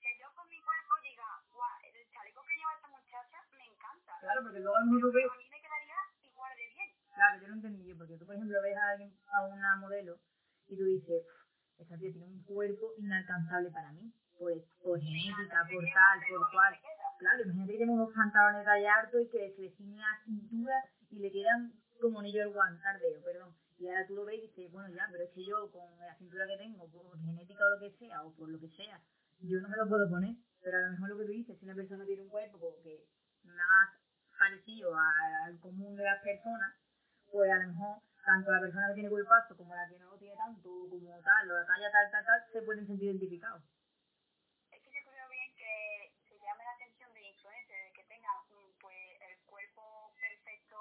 [0.00, 4.16] Que yo con mi cuerpo diga, guau, el chaleco que lleva esta muchacha me encanta.
[4.20, 6.90] Claro, porque luego a mejor tú ves A mí me quedaría igual de bien.
[7.14, 10.18] Claro, yo lo entendí, porque tú, por ejemplo, ves a alguien, una modelo,
[10.68, 15.68] y tú dices, "Uf, esa tía tiene un cuerpo inalcanzable para mí, pues, por genética,
[15.68, 16.74] por tal, por cual.
[17.18, 20.74] Claro, imagínate que tiene unos pantalones de y que se le ciñe a cintura
[21.10, 23.54] y le quedan como anillo el guantardeo, perdón.
[23.78, 26.16] Y ahora tú lo ves y dices, bueno, ya, pero es que yo con la
[26.16, 29.00] cintura que tengo, por genética o lo que sea, o por lo que sea,
[29.40, 30.34] yo no me lo puedo poner.
[30.62, 33.04] Pero a lo mejor lo que tú dices, si una persona tiene un cuerpo que
[33.44, 33.88] más
[34.38, 36.72] parecido al común de las personas,
[37.30, 40.18] pues a lo mejor tanto la persona que tiene cuerpazo como la que no lo
[40.18, 43.62] tiene tanto, como tal, o la talla tal, tal, tal, se pueden sentir identificados.
[44.70, 48.36] Es que yo creo bien que se llame la atención de influencers, de que tengan
[48.48, 50.76] mm, pues el cuerpo perfecto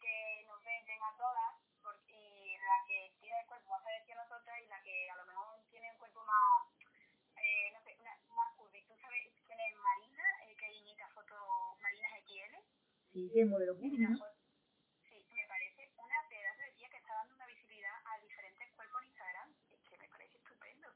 [0.00, 4.24] que nos venden a todas, por- y la que tiene el cuerpo más parecido a
[4.24, 6.68] nosotras y la que a lo mejor tiene un cuerpo más,
[7.36, 8.84] eh, no sé, una, más curvy.
[8.86, 12.54] ¿Tú sabes quién es Marina, eh, que imita fotos Marina XL?
[13.12, 14.16] Sí, que es modelo curvy, ¿no?
[15.08, 19.02] Sí, me parece una pedazo de tía que está dando una visibilidad a diferentes cuerpos
[19.02, 19.48] en Instagram.
[19.72, 20.88] Es que me parece estupendo.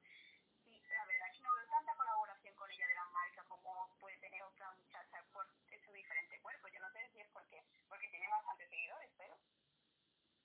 [0.64, 3.90] Y la verdad es que no veo tanta colaboración con ella de las marcas como
[3.98, 5.46] puede tener otra muchacha por
[5.84, 6.68] su diferente cuerpo.
[6.68, 7.28] Yo no sé si es
[7.88, 9.34] porque, tiene bastantes seguidores, pero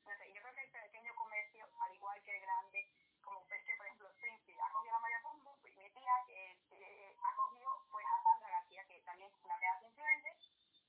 [0.06, 3.63] no sé, yo creo que el pequeño comercio, al igual que el grande, como ves
[3.65, 7.36] que por ejemplo Springfield ha cogido a María Pombo, pues mi tía que eh, ha
[7.36, 10.38] cogido pues a Sandra García, que también es una pedazo de influencer,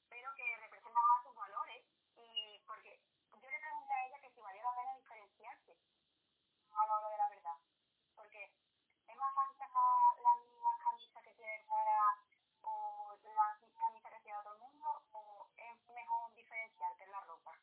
[0.09, 1.85] pero que representa más sus valores
[2.17, 3.01] y porque
[3.41, 5.77] yo le pregunté a ella que si valía la pena diferenciarse
[6.73, 7.57] a la hora de la verdad
[8.15, 8.53] porque
[9.09, 12.21] es más fácil sacar las mismas camisas que tiene Zara
[12.63, 17.57] o las camisas que lleva todo el mundo o es mejor diferenciarte en la ropa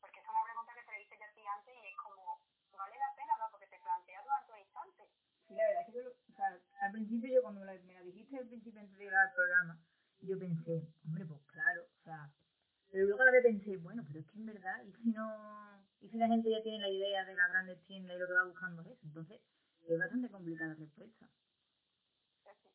[0.00, 2.40] porque es una pregunta que te hice yo a ti antes y es como
[2.76, 3.50] ¿vale la pena o no?
[3.50, 5.10] porque te plantea durante un instante
[5.46, 7.92] Sí, la verdad es que yo, o sea, al principio yo cuando me la, me
[7.92, 9.78] la dijiste al principio antes de llegar al programa,
[10.20, 12.30] yo pensé, hombre, pues claro, o sea,
[12.90, 16.08] pero luego la vez pensé, bueno, pero es que en verdad, y si no, y
[16.08, 18.44] si la gente ya tiene la idea de las grandes tiendas y lo que va
[18.44, 19.40] buscando es eso, entonces
[19.88, 21.26] es bastante complicada la respuesta.
[22.44, 22.72] Es decir,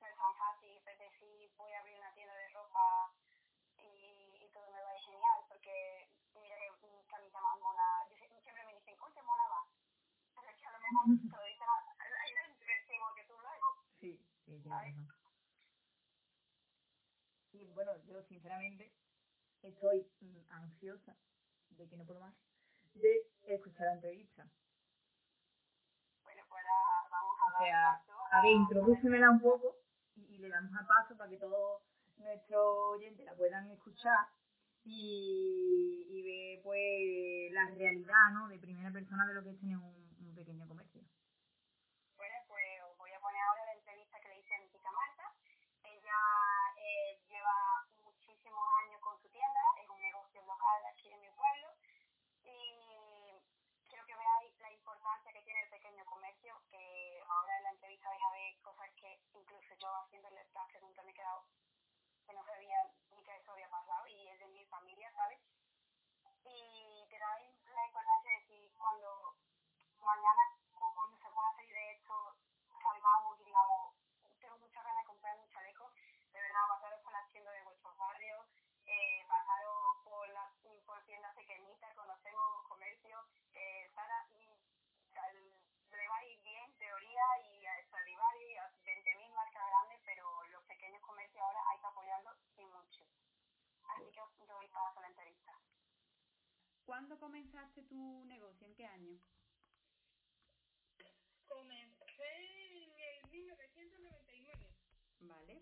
[0.00, 3.12] no es tan fácil es decir voy a abrir una tienda de ropa
[3.76, 5.74] y, y todo me va a ir genial porque
[6.34, 9.62] mira que mm, camisa más mona yo sie- siempre me dicen oye mona va
[10.34, 13.68] pero es que a lo mejor te lo dice la, la impresión que tú luego
[14.00, 14.10] Sí,
[14.46, 14.94] sí, tienes ¿sabes?
[14.96, 15.08] razón.
[17.52, 18.92] Y bueno, yo sinceramente
[19.62, 21.16] estoy mm, ansiosa
[21.70, 22.34] de que no puedo más
[22.94, 24.44] de escuchar la entrevista.
[26.22, 29.76] bueno pues ahora vamos a O dar sea, paso a ver, introdúcemela un poco
[30.16, 31.82] y, y le damos a paso para que todos
[32.18, 34.26] nuestros oyentes la puedan escuchar
[34.84, 38.48] y, y ver pues la realidad, ¿no?
[38.48, 41.02] De primera persona de lo que es tener un, un pequeño comercio.
[42.16, 44.90] Bueno, pues os voy a poner ahora la entrevista que le hice a mi tía
[44.90, 45.32] Marta.
[45.84, 46.18] Ella
[46.76, 51.68] eh, lleva muchísimos años con su tienda, es un negocio local aquí en mi pueblo
[52.44, 53.38] y
[53.88, 58.08] quiero que veáis la importancia que tiene el pequeño comercio, que ahora en la entrevista
[58.08, 61.44] vais a ver cosas que incluso yo haciéndole estas preguntas me he quedado
[62.26, 62.76] que no sabía
[63.10, 65.40] ni que eso había pasado y es de mi familia, ¿sabes?
[66.44, 69.34] Y te da la importancia de si cuando
[70.00, 70.42] mañana
[70.74, 72.36] o cuando se pueda salir de esto
[72.82, 73.94] salgamos y digamos
[74.40, 75.90] tengo muchas ganas de comprar un chaleco
[76.32, 78.46] de verdad pasaros por las tiendas de vuestros barrios
[78.86, 80.52] eh, pasaros por las
[80.86, 83.18] por tiendas pequeñitas conocemos comercio
[83.54, 84.52] eh, Sara mm,
[85.08, 85.52] o sea, el-
[85.90, 90.44] le va a ir bien teoría y a Stradivarius y a 20.000 marcas grandes pero
[90.44, 93.04] los pequeños comercios ahora hay que apoyarlos y mucho
[93.90, 95.52] así que os doy paso a la entrevista
[97.08, 98.66] ¿Cuándo comenzaste tu negocio?
[98.66, 99.18] ¿En qué año?
[101.46, 102.34] Comencé
[102.66, 104.68] en el 1999.
[105.20, 105.58] Vale.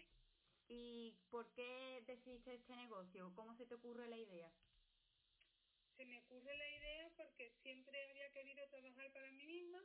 [0.66, 3.32] ¿Y por qué decidiste este negocio?
[3.36, 4.52] ¿Cómo se te ocurre la idea?
[5.96, 9.84] Se me ocurre la idea porque siempre había querido trabajar para mí misma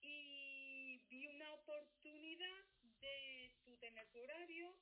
[0.00, 2.64] y vi una oportunidad
[3.02, 4.74] de tú tener tu horario,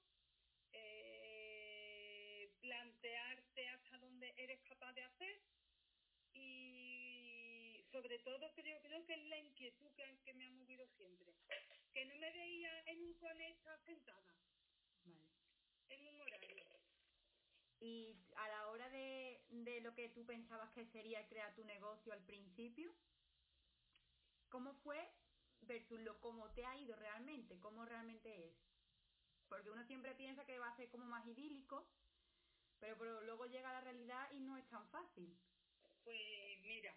[0.70, 5.55] eh, plantearte hasta dónde eres capaz de hacer
[6.36, 11.34] y sobre todo creo, creo que es la inquietud que, que me ha movido siempre.
[11.92, 14.36] Que no me veía en un conecta sentada,
[15.04, 15.30] Vale.
[15.88, 16.66] en un horario.
[17.80, 22.12] Y a la hora de, de lo que tú pensabas que sería crear tu negocio
[22.12, 22.94] al principio,
[24.50, 25.12] ¿cómo fue
[25.62, 27.58] versus lo cómo te ha ido realmente?
[27.60, 28.56] ¿Cómo realmente es?
[29.48, 31.88] Porque uno siempre piensa que va a ser como más idílico,
[32.80, 35.38] Pero, pero luego llega la realidad y no es tan fácil.
[36.06, 36.94] Pues mira,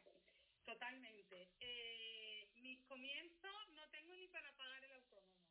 [0.64, 1.50] totalmente.
[1.60, 5.50] Eh, mis comienzos no tengo ni para pagar el autónomo.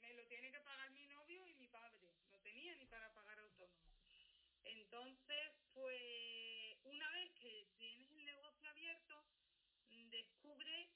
[0.00, 2.14] Me lo tiene que pagar mi novio y mi padre.
[2.30, 3.96] No tenía ni para pagar autónomo.
[4.62, 9.26] Entonces, pues una vez que tienes el negocio abierto,
[9.88, 10.88] descubre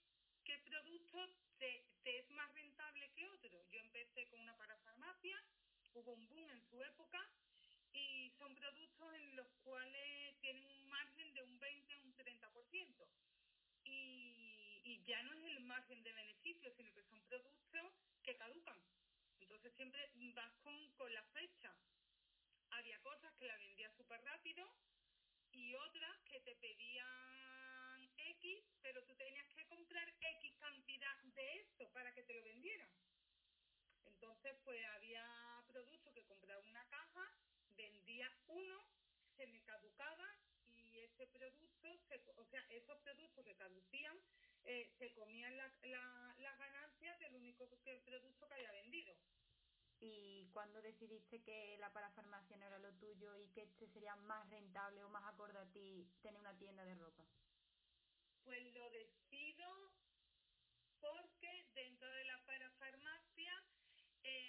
[0.45, 1.19] qué producto
[1.59, 3.61] te, te es más rentable que otro.
[3.71, 5.37] Yo empecé con una parafarmacia,
[5.95, 7.29] hubo un boom en su época
[7.97, 13.09] y son productos en los cuales tienen un margen de un 20 a un 30%.
[13.85, 18.79] Y, y ya no es el margen de beneficio, sino que son productos que caducan.
[19.41, 21.75] Entonces siempre vas con, con la fecha.
[22.71, 24.69] Había cosas que la vendía súper rápido
[25.53, 31.91] y otras que te pedían X, pero tú tenías que comprar X cantidad de eso
[31.93, 32.91] para que te lo vendieran.
[34.05, 35.25] Entonces, pues había
[35.67, 37.33] productos que compraba una caja,
[37.77, 38.91] vendía uno,
[39.37, 40.29] se me caducaba
[40.67, 44.19] y ese producto, se- o sea, esos productos que caducían,
[44.65, 49.17] eh, se comían la- la- las ganancias del único que, producto que había vendido.
[50.01, 54.49] ¿Y cuándo decidiste que la parafarmacia no era lo tuyo y que te sería más
[54.51, 57.27] rentable o más acorde a ti tener una tienda de ropa?
[58.45, 59.93] Pues lo decido
[61.01, 63.53] porque dentro de la parafarmacia
[64.23, 64.47] eh,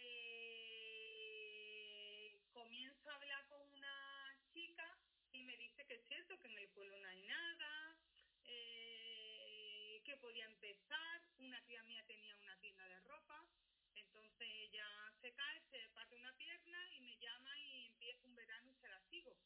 [2.52, 6.67] comienzo a hablar con una chica y me dice que es cierto que en el
[6.78, 7.98] pueblo no hay nada,
[8.46, 11.24] eh, que podía empezar.
[11.40, 13.48] Una tía mía tenía una tienda de ropa,
[13.96, 14.88] entonces ella
[15.22, 18.90] se cae, se parte una pierna y me llama y empieza un verano y se
[18.90, 19.38] la sigo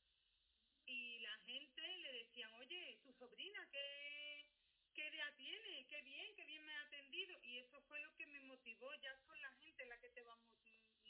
[0.87, 4.45] y la gente le decían, oye, tu sobrina, ¿qué,
[4.93, 5.85] qué idea tiene?
[5.87, 7.39] Qué bien, qué bien me ha atendido.
[7.43, 10.35] Y eso fue lo que me motivó, ya son la gente la que te va
[10.35, 10.53] mo-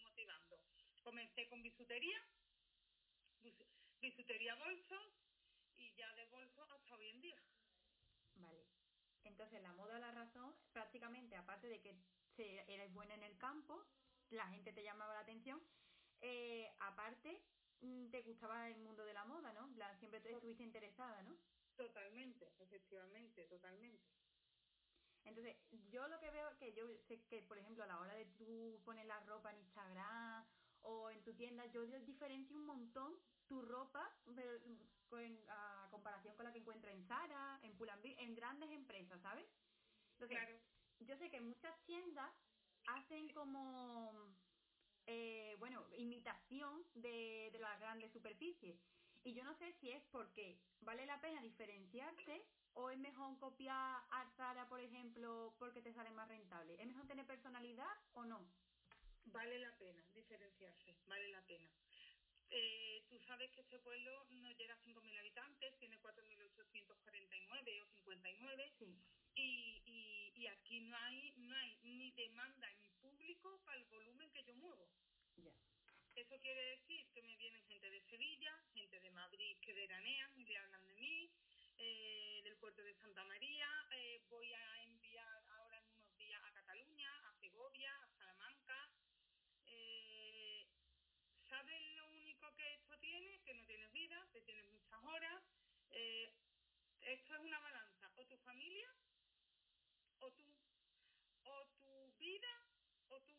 [0.03, 0.59] motivando.
[1.03, 2.21] Comencé con bisutería,
[3.41, 3.65] bis-
[4.01, 5.13] bisutería bolsos,
[6.01, 7.37] ya de bolsos hasta hoy en día.
[8.35, 8.65] Vale.
[9.23, 11.95] Entonces, la moda la razón, prácticamente, aparte de que
[12.67, 13.85] eres buena en el campo,
[14.31, 15.61] la gente te llamaba la atención,
[16.21, 17.45] eh, aparte,
[17.81, 19.69] mm, te gustaba el mundo de la moda, ¿no?
[19.99, 21.37] Siempre te estuviste interesada, ¿no?
[21.75, 24.03] Totalmente, efectivamente, totalmente.
[25.23, 25.55] Entonces,
[25.91, 28.81] yo lo que veo que yo sé que, por ejemplo, a la hora de tú
[28.83, 30.47] poner la ropa en Instagram
[30.83, 34.59] o en tu tienda, yo diferencio un montón tu ropa pero,
[35.07, 39.45] con- a comparación con la que encuentro en Zara, en Pull&Bear, en grandes empresas, ¿sabes?
[40.13, 40.59] Entonces, Claro,
[40.99, 42.31] yo sé que muchas tiendas
[42.85, 44.35] hacen como,
[45.05, 48.81] eh, bueno, imitación de, de las grandes superficies.
[49.23, 54.03] Y yo no sé si es porque vale la pena diferenciarse o es mejor copiar
[54.09, 56.75] a Zara, por ejemplo, porque te sale más rentable.
[56.79, 58.55] ¿Es mejor tener personalidad o no?
[59.25, 61.69] Vale la pena diferenciarse, vale la pena.
[62.49, 68.73] Eh, tú sabes que este pueblo no llega a 5.000 habitantes, tiene 4.849 o 59
[68.77, 68.85] Sí.
[69.35, 74.29] y, y, y aquí no hay, no hay ni demanda ni público para el volumen
[74.31, 74.89] que yo muevo.
[75.37, 75.55] Ya.
[76.15, 80.43] Eso quiere decir que me vienen gente de Sevilla, gente de Madrid que veranean y
[80.45, 81.31] le hablan de mí,
[81.77, 86.51] eh, del puerto de Santa María, eh, voy a enviar ahora en unos días a
[86.51, 88.91] Cataluña, a Segovia, a Salamanca.
[89.65, 90.67] Eh,
[91.51, 93.41] ¿Sabes lo único que esto tiene?
[93.43, 95.43] Que no tienes vida, que tienes muchas horas.
[95.89, 96.33] Eh,
[97.01, 98.89] esto es una balanza, o tu familia,
[100.19, 100.47] o tú,
[101.43, 102.65] o tu vida,
[103.09, 103.35] o tú.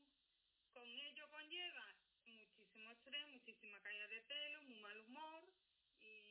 [0.75, 1.97] Con ello conlleva
[2.27, 5.49] muchísimo estrés, muchísima caída de pelo, muy mal humor
[5.99, 6.29] y,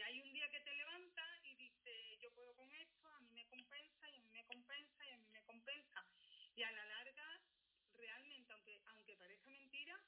[0.00, 3.46] hay un día que te levantas y dices, yo puedo con esto, a mí me
[3.48, 6.06] compensa y a mí me compensa y a mí me compensa.
[6.56, 7.40] Y a larga,
[7.94, 9.98] realmente, aunque, aunque parezca mentira,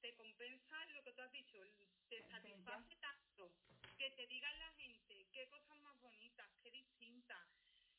[0.00, 1.58] te compensa lo que tú has dicho,
[2.08, 3.52] te satisface tanto
[3.96, 7.48] que te digan la gente qué cosas más bonitas, qué distintas.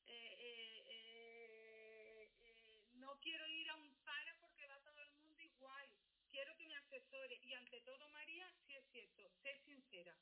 [0.06, 5.41] Eh, eh, eh, eh, no quiero ir a un Zara porque va todo el mundo
[5.41, 5.89] igual.
[6.32, 7.39] Quiero que me asesore.
[7.43, 10.18] Y ante todo, María, sí es cierto, sé sincera.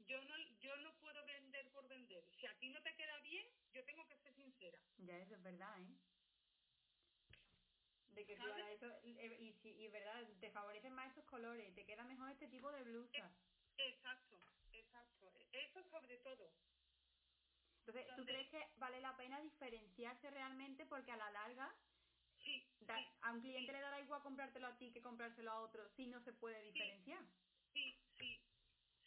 [0.00, 2.24] Yo no, yo no puedo vender por vender.
[2.36, 4.78] Si a ti no te queda bien, yo tengo que ser sincera.
[4.98, 5.96] Ya, eso es verdad, ¿eh?
[8.12, 11.84] De que tú eso, eh, y, si- y verdad, te favorecen más estos colores, te
[11.84, 13.30] queda mejor este tipo de blusa.
[13.78, 14.36] Exacto,
[14.72, 15.32] exacto.
[15.52, 16.52] Eso sobre todo.
[17.86, 20.86] Entonces, ¿tú crees que vale la pena diferenciarse realmente?
[20.86, 21.74] Porque a la larga,
[22.44, 23.72] Sí, da- sí, a un cliente sí.
[23.72, 27.24] le dará igual comprártelo a ti que comprárselo a otro si no se puede diferenciar.
[27.72, 28.40] Sí, sí,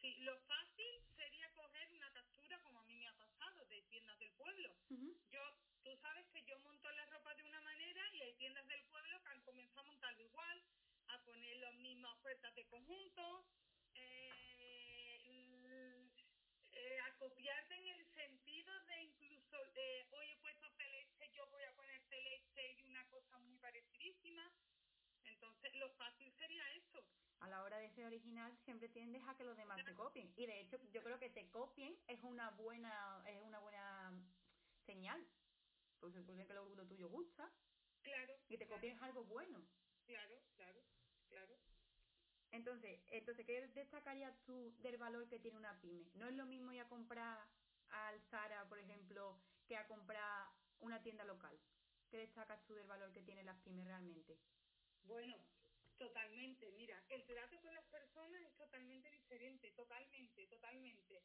[0.01, 0.16] sí.
[0.24, 4.32] Lo fácil sería coger una captura, como a mí me ha pasado, de tiendas del
[4.32, 4.70] pueblo.
[4.89, 5.06] Ujú.
[5.06, 5.24] Yo,
[8.16, 10.63] y hay tiendas del pueblo que han comenzado a montarlo igual,
[11.07, 13.45] a poner las mismas ofertas de conjunto,
[13.93, 16.07] eh, mm,
[16.72, 21.63] eh a copiarte en el sentido de incluso, de, hoy he puesto celeste, yo voy
[21.63, 24.49] a poner celeste y una cosa muy parecidísima.
[25.26, 27.05] Entonces, lo fácil sería eso.
[27.39, 30.32] A la hora de ser original siempre tiendes a que los demás te copien.
[30.38, 34.11] Y de hecho, yo creo que te copien es una buena, es una buena
[34.86, 35.28] señal.
[35.99, 37.51] Pues supone que lo, tuyo gusta
[38.06, 38.34] Claro.
[38.47, 39.66] Y te copien es algo bueno.
[40.06, 40.80] Claro, claro,
[41.30, 41.56] claro.
[42.51, 46.06] Entonces, entonces, ¿qué destacarías tú del valor que tiene una pyme?
[46.14, 47.39] No es lo mismo ir a comprar
[47.89, 50.47] al Zara, por ejemplo, que a comprar
[50.80, 51.60] una tienda local.
[52.10, 54.38] ¿Qué destacas tú del valor que tienen las pymes realmente?
[55.03, 55.36] Bueno,
[55.97, 56.72] totalmente.
[56.74, 61.24] Mira, el trato con las personas es totalmente diferente, totalmente, totalmente.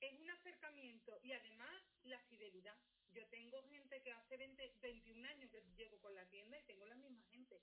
[0.00, 2.78] Es un acercamiento y además la fidelidad.
[3.10, 6.86] Yo tengo gente que hace 20, 21 años que llevo con la tienda y tengo
[6.86, 7.60] la misma gente.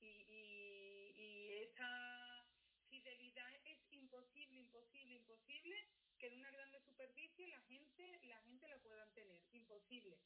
[0.00, 2.44] Y, y, y esa
[2.88, 5.88] fidelidad es imposible, imposible, imposible
[6.18, 9.42] que en una grande superficie la gente, la gente la puedan tener.
[9.52, 10.18] Imposible.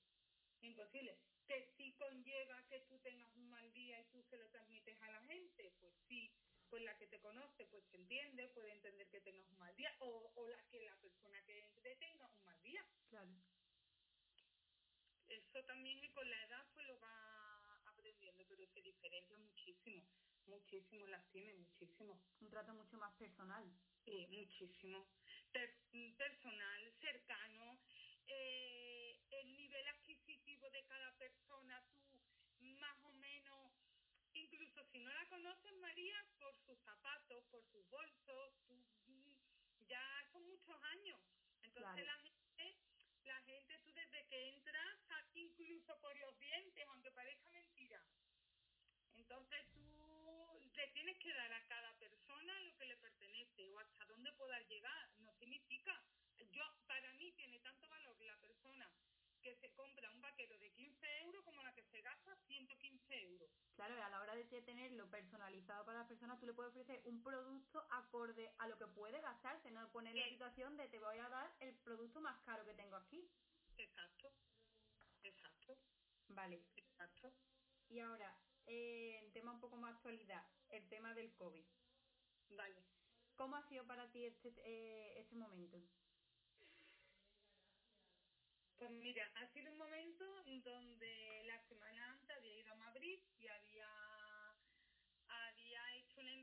[0.62, 1.19] Imposible.
[1.47, 5.11] Que sí conlleva que tú tengas un mal día y tú se lo transmites a
[5.11, 6.33] la gente, pues sí.
[6.69, 9.95] Pues la que te conoce, pues se entiende, puede entender que tengas un mal día,
[10.01, 12.85] o, o la que la persona que entre tenga un mal día.
[13.09, 13.31] Claro.
[15.29, 20.03] Eso también y con la edad pues lo va aprendiendo, pero se diferencia muchísimo,
[20.47, 22.21] muchísimo las tiene, muchísimo.
[22.41, 23.64] Un trato mucho más personal.
[24.05, 25.05] Sí, muchísimo.
[26.17, 27.81] personal, cercano,
[28.27, 33.73] eh, el nivel adquisitivo de cada persona, tú más o menos,
[34.77, 38.85] incluso si no la conoces, María, por sus zapatos, por sus bolsos, tú,
[39.89, 41.18] ya son muchos años.
[41.62, 42.77] Entonces la gente,
[43.24, 44.99] la gente, tú desde que entras,
[45.35, 48.05] incluso por los dientes, aunque parezca mentira.
[49.14, 54.05] Entonces tú le tienes que dar a cada persona lo que le pertenece o hasta
[54.07, 55.11] dónde puedas llegar.
[55.18, 56.03] No significa
[56.53, 58.91] yo, para mí tiene tanto valor la persona
[59.47, 63.51] que se compra un vaquero de 15 euros como la que se gasta 115 euros.
[63.77, 67.22] Claro, a la hora de tenerlo personalizado para las personas, tú le puedes ofrecer un
[67.22, 71.28] producto acorde a lo que puede gastarse, no poner la situación de te voy a
[71.28, 73.28] dar el producto más caro que tengo aquí.
[73.76, 74.32] Exacto,
[75.22, 75.78] exacto.
[76.28, 76.62] Vale.
[76.76, 77.32] Exacto.
[77.88, 78.34] Y ahora,
[78.66, 81.64] eh, tema un poco más actualidad, el tema del COVID.
[82.51, 82.84] Vale.
[83.36, 85.78] ¿Cómo ha sido para ti este, eh, este momento?
[88.78, 90.24] Pues mira, ha sido un momento
[90.64, 93.88] donde la semana antes había ido a Madrid y había,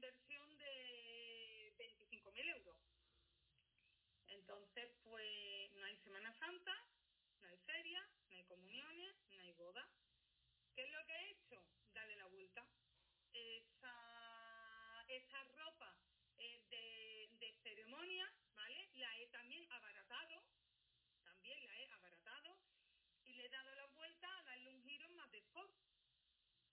[0.04, 2.78] inversión de 25.000 euros.
[4.28, 6.76] Entonces, pues no hay Semana Santa,
[7.40, 9.88] no hay feria, no hay comuniones, no hay boda.
[10.76, 11.64] ¿Qué es lo que he hecho?
[11.94, 12.68] Darle la vuelta.
[13.32, 15.98] Esa, esa ropa
[16.36, 18.90] de, ceremonia, ¿vale?
[18.96, 20.44] La he también abaratado
[21.24, 22.60] también la he abaratado
[23.24, 25.74] y le he dado la vuelta a darle un giro más de sport,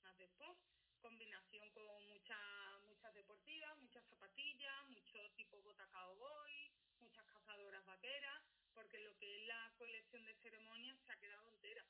[0.02, 0.58] más de sport,
[1.00, 2.69] combinación con muchas
[3.00, 8.42] muchas deportivas, muchas zapatillas, mucho tipo bota cowboy, muchas cazadoras vaqueras,
[8.74, 11.82] porque lo que es la colección de ceremonias se ha quedado entera,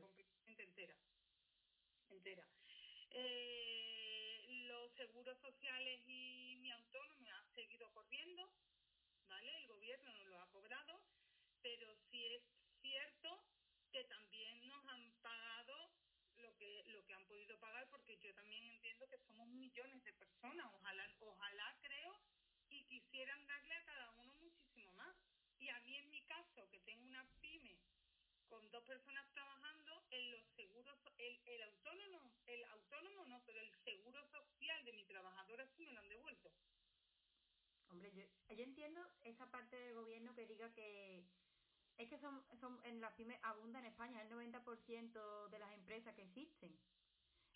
[0.00, 0.96] completamente entera,
[2.10, 2.46] entera.
[3.10, 8.48] Eh, los seguros sociales y mi autónomo ha seguido corriendo,
[9.26, 9.56] ¿vale?
[9.62, 11.02] El gobierno nos lo ha cobrado
[11.60, 12.42] pero sí es
[12.80, 13.44] cierto
[13.90, 15.92] que también nos han pagado
[16.36, 18.91] lo que lo que han podido pagar porque yo también entiendo
[19.62, 22.20] millones de personas ojalá ojalá creo
[22.68, 25.14] y quisieran darle a cada uno muchísimo más
[25.58, 27.78] y a mí en mi caso que tengo una pyme
[28.48, 33.72] con dos personas trabajando en los seguros el, el autónomo el autónomo no pero el
[33.84, 36.50] seguro social de mi trabajadora sí me lo han devuelto
[37.86, 41.24] hombre yo, entiendo esa parte del gobierno que diga que
[41.98, 46.14] es que son, son en las pymes abunda en España el 90% de las empresas
[46.14, 46.76] que existen.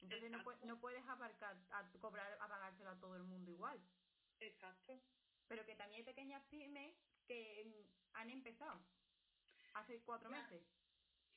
[0.07, 3.81] Entonces no, no, puedes abarcar, a cobrar, a pagárselo a todo el mundo igual.
[4.39, 5.03] Exacto.
[5.49, 6.95] Pero que también hay pequeñas pymes
[7.27, 8.87] que mm, han empezado
[9.75, 10.63] hace cuatro meses.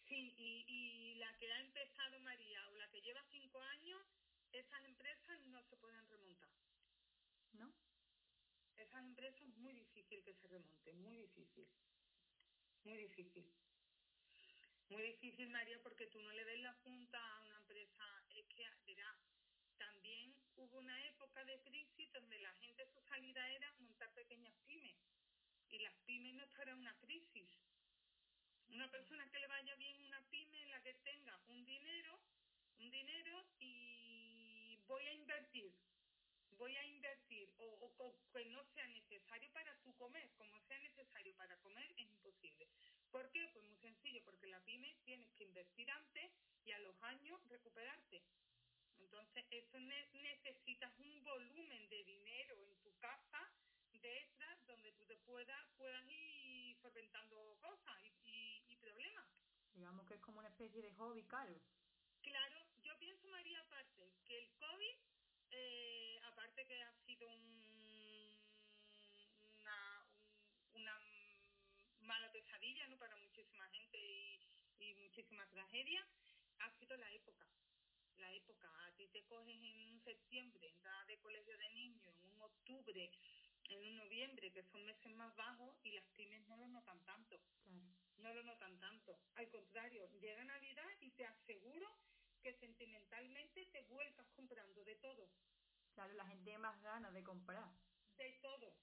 [0.08, 4.06] Sí, y, y la que ha empezado María o la que lleva cinco años,
[4.52, 6.52] esas empresas no se pueden remontar.
[7.54, 7.74] ¿No?
[8.76, 11.68] Esas empresas es muy difícil que se remonten, muy difícil.
[12.84, 13.52] Muy difícil.
[14.90, 18.09] Muy difícil, María, porque tú no le ves la punta a una empresa.
[18.86, 18.95] Que,
[19.78, 24.97] también hubo una época de crisis donde la gente su salida era montar pequeñas pymes.
[25.70, 27.49] Y las pymes no en una crisis.
[28.68, 32.20] Una persona que le vaya bien una pyme en la que tenga un dinero,
[32.80, 35.74] un dinero y voy a invertir
[36.60, 41.34] voy a invertir o, o, que no sea necesario para tu comer, como sea necesario
[41.38, 42.68] para comer, es imposible.
[43.12, 43.47] ¿Por qué?
[43.53, 46.32] Pues muy sencillo, porque la pyme tienes que invertir antes
[49.12, 53.41] entonces, eso necesitas un volumen de dinero en tu casa
[53.91, 59.26] de extras donde tú te puedas, puedas ir solventando cosas y, y, problemas.
[59.74, 61.60] Digamos que es como una especie de hobby caro.
[62.22, 64.97] Claro, yo pienso, María, aparte, que el COVID,
[65.51, 68.39] eh, aparte que ha sido un,
[69.55, 70.07] una,
[70.74, 70.99] una
[72.01, 72.99] mala pesadilla ¿no?
[72.99, 76.07] para muchísima gente y, y muchísima tragedia,
[76.60, 77.49] ha sido la época
[78.20, 78.68] la época.
[78.86, 83.12] A ti te coges en un septiembre, entrada de colegio de niños, en un octubre,
[83.70, 87.40] en un noviembre, que son meses más bajos, y las pymes no lo notan tanto.
[88.18, 89.18] No lo notan tanto.
[89.36, 91.88] Al contrario, llega Navidad y te aseguro
[92.42, 95.30] que sentimentalmente te vuelcas comprando de todo.
[95.94, 97.70] Claro, la gente más ganas de comprar.
[98.18, 98.76] De todo.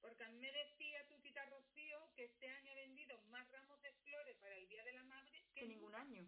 [0.00, 3.80] Porque a mí me decía tu tita Rocío que este año ha vendido más ramos
[3.80, 6.26] de flores para el Día de la Madre que, ningún año.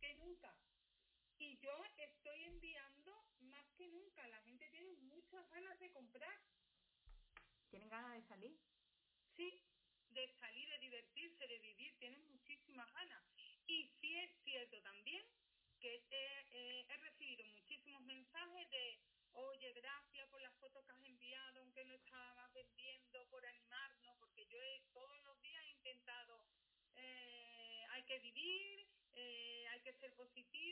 [0.00, 0.54] Que nunca.
[1.40, 4.28] Y yo estoy enviando más que nunca.
[4.28, 6.38] La gente tiene muchas ganas de comprar.
[7.70, 8.60] ¿Tienen ganas de salir?
[9.36, 9.64] Sí,
[10.10, 11.96] de salir, de divertirse, de vivir.
[11.98, 13.24] Tienen muchísimas ganas.
[13.66, 15.24] Y sí es cierto también
[15.80, 18.98] que he, recibido muchísimos mensajes de,
[19.32, 24.46] oye, gracias por las fotos que has enviado, aunque no estabas vendiendo, por animarnos, porque
[24.46, 24.58] yo
[24.92, 26.44] todos los días he intentado,
[26.96, 30.69] eh, hay que vivir, eh, hay que ser positivo,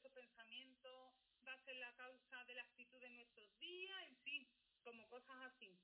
[0.00, 1.14] nuestro pensamiento
[1.46, 4.48] va a ser la causa de la actitud de nuestros días, en fin,
[4.82, 5.78] como cosas así.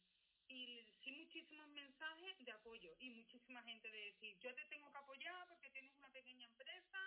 [0.49, 4.99] Y sí muchísimos mensajes de apoyo y muchísima gente de decir, yo te tengo que
[4.99, 6.99] apoyar porque tienes una pequeña empresa,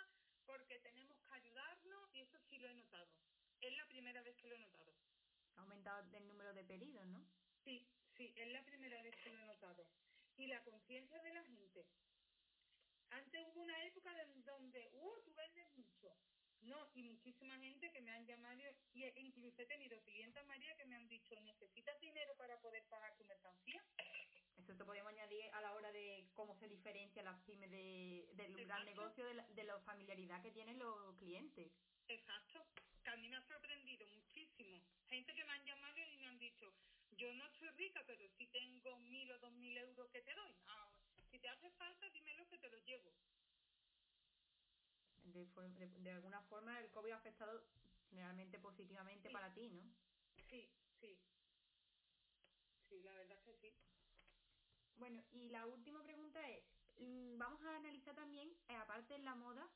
[0.46, 3.10] porque tenemos que ayudarnos y eso sí lo he notado.
[3.60, 4.94] Es la primera vez que lo he notado.
[5.56, 7.26] Ha aumentado el número de pedidos, ¿no?
[7.64, 9.90] Sí, sí, es la primera vez que lo he notado.
[10.38, 11.88] Y la conciencia de la gente
[13.12, 14.12] antes hubo una época
[14.46, 16.16] donde, uh, tú vendes mucho.
[16.62, 18.62] No, y muchísima gente que me han llamado,
[18.94, 23.16] y incluso he tenido clientes, María, que me han dicho, ¿necesitas dinero para poder pagar
[23.18, 23.84] tu mercancía?
[24.58, 28.66] Eso te podemos añadir a la hora de cómo se diferencia las pymes de, del
[28.66, 31.72] gran negocio, de la, de la familiaridad que tienen los clientes.
[32.08, 32.66] Exacto,
[33.04, 34.82] que a mí me ha sorprendido muchísimo.
[35.08, 36.74] Gente que me han llamado y me han dicho,
[37.12, 40.54] yo no soy rica, pero sí tengo mil o dos mil euros que te doy.
[40.68, 40.92] Ah,
[41.32, 43.14] si te hace falta, dímelo que te lo llevo.
[45.40, 47.64] De, alguna forma el COVID ha afectado
[48.10, 49.84] generalmente positivamente para ti, ¿no?
[50.50, 50.70] Sí,
[51.00, 51.18] sí.
[52.90, 53.74] Sí, la verdad que sí.
[54.96, 56.64] Bueno, y la última pregunta es,
[56.98, 59.70] mm, vamos a analizar también, eh, aparte de la moda,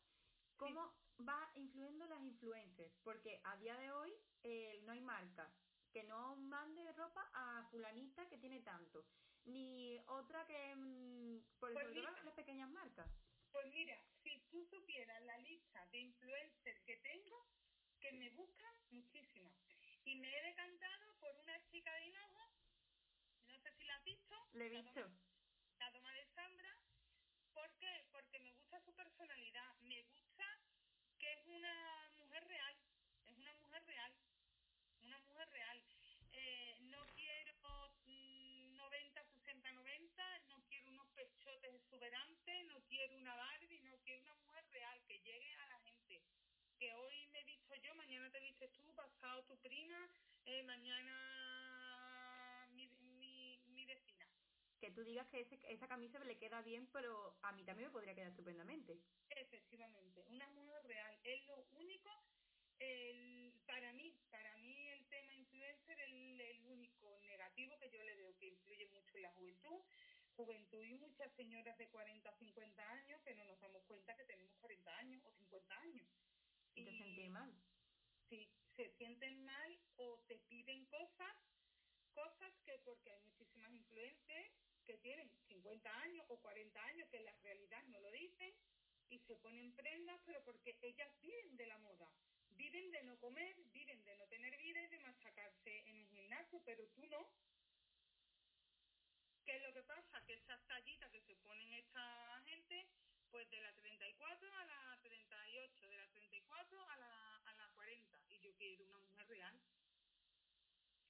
[0.57, 0.93] cómo
[1.28, 5.49] va influyendo las influencers, porque a día de hoy eh, no hay marca
[5.91, 9.05] que no mande ropa a fulanita que tiene tanto
[9.45, 13.09] ni otra que mm, por pues las pequeñas marcas.
[13.51, 13.97] Pues mira,
[14.54, 17.49] tú supieras la lista de influencers que tengo,
[17.99, 19.58] que me buscan muchísimas.
[20.06, 22.54] Y me he decantado por una chica de Hinojo,
[23.47, 24.36] no sé si la has visto.
[24.54, 25.01] Le he visto.
[25.80, 26.78] La toma de Sandra.
[27.51, 28.06] ¿Por qué?
[28.12, 30.45] Porque me gusta su personalidad, me gusta
[31.18, 32.78] que es una mujer real,
[33.26, 34.14] es una mujer real,
[35.01, 35.84] una mujer real.
[36.32, 37.43] Eh, no quiero
[38.89, 44.34] 90, 60, 90, no quiero unos pechotes exuberantes, no quiero una Barbie, no quiero una
[44.36, 46.22] mujer real que llegue a la gente.
[46.78, 50.09] Que hoy me he visto yo, mañana te dices tú, pasado tu prima,
[50.45, 51.11] eh, mañana
[52.71, 52.88] mi,
[53.65, 54.26] mi, vecina.
[54.80, 58.15] Que tú digas que esa camisa le queda bien, pero a mí también me podría
[58.15, 58.97] quedar estupendamente.
[59.30, 62.09] Efectivamente, una mujer real es lo único
[62.80, 68.15] el, para mí, para mí el tema influencer es el, único negativo que yo le
[68.15, 69.84] veo que influye mucho en la juventud.
[70.38, 74.55] Juventud y muchas señoras de 40, 50 años que no nos damos cuenta que tenemos
[74.59, 76.07] 40 años o 50 años.
[76.76, 77.53] Y, te sienten mal.
[78.34, 81.38] Sí, se sienten mal o te piden cosas,
[82.15, 84.51] cosas que porque hay muchísimas influencers
[84.88, 88.51] que tienen 50 años o 40 años que en la realidad no lo dicen
[89.09, 92.11] y se ponen prendas, pero porque ellas viven de la moda
[92.57, 96.59] viven de no comer, viven de no tener vida y de machacarse en un gimnasio,
[96.65, 97.29] pero tú no.
[99.45, 100.25] ¿Qué es lo que pasa?
[100.25, 102.88] Que esas tallitas que se ponen esta gente,
[103.29, 106.62] pues de la 34 a la 38, de la 34 a la, a la
[108.64, 108.66] 40.
[108.66, 109.61] Y yo quiero una mujer real.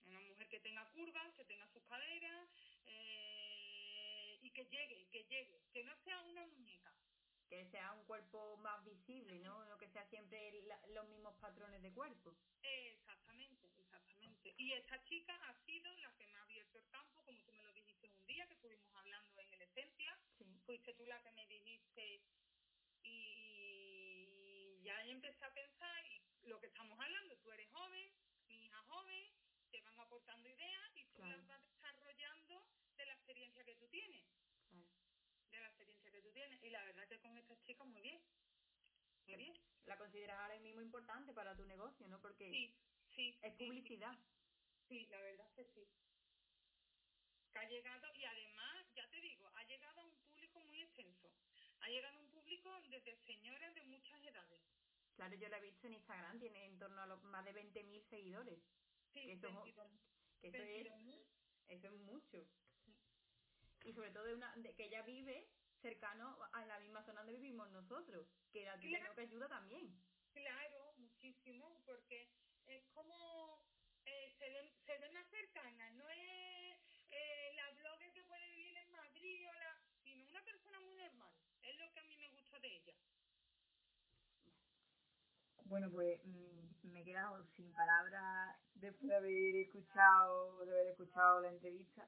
[0.06, 2.50] Una mujer que tenga curvas, que tenga sus caderas
[2.86, 6.94] eh, y que llegue, que llegue, que no sea una muñeca
[7.50, 9.64] que sea un cuerpo más visible, ¿no?
[9.66, 12.36] No que sea siempre los mismos patrones de cuerpo.
[12.64, 14.56] Exactamente, exactamente.
[14.58, 17.62] Y esta chica ha sido la que me ha abierto el campo, como tú me
[17.62, 20.18] lo dijiste un día que estuvimos hablando en el Esencia.
[20.66, 22.24] Fuiste tú la que me dijiste
[23.04, 28.12] y ya empecé a pensar y lo que estamos hablando, tú eres joven,
[28.48, 29.32] mi hija joven,
[29.72, 32.66] te van aportando ideas y tú las vas desarrollando
[32.98, 34.24] de la experiencia que tú tienes.
[36.62, 38.22] y la verdad que con esta chica muy bien.
[39.28, 39.54] Muy bien.
[39.86, 42.22] La consideras ahora mismo importante para tu negocio, ¿no?
[42.22, 42.74] Porque Sí,
[43.16, 43.38] sí.
[43.42, 44.16] es sí, publicidad.
[44.88, 45.88] Sí, la verdad que sí.
[47.52, 51.30] Que ha llegado, y además, ya te digo, ha llegado a un público muy extenso.
[51.82, 54.62] Ha llegado a un público desde señoras de muchas edades.
[55.16, 58.04] Claro, yo la he visto en Instagram, tiene en torno a los más de 20.000
[58.10, 58.60] seguidores.
[59.14, 59.90] Sí, Que eso, 22
[60.42, 61.28] que eso es 22.000.
[61.68, 62.48] Eso es mucho.
[63.84, 65.50] Y sobre todo de una, de que ella vive
[65.82, 69.16] cercano a la misma zona donde vivimos nosotros, que la Claro.
[69.16, 69.94] que ayuda también.
[70.34, 72.30] Claro, muchísimo, porque
[72.66, 73.68] es como
[74.06, 76.80] eh, se, ven, se ven más cercanas, no es
[77.12, 81.34] eh, la blogger que puede vivir en Madrid, o la, sino una persona muy normal.
[81.62, 82.94] Es lo que a mí me gusta de ella.
[85.74, 91.42] Bueno, pues mm, me he quedado sin palabras después de haber escuchado, de haber escuchado
[91.42, 92.08] la entrevista.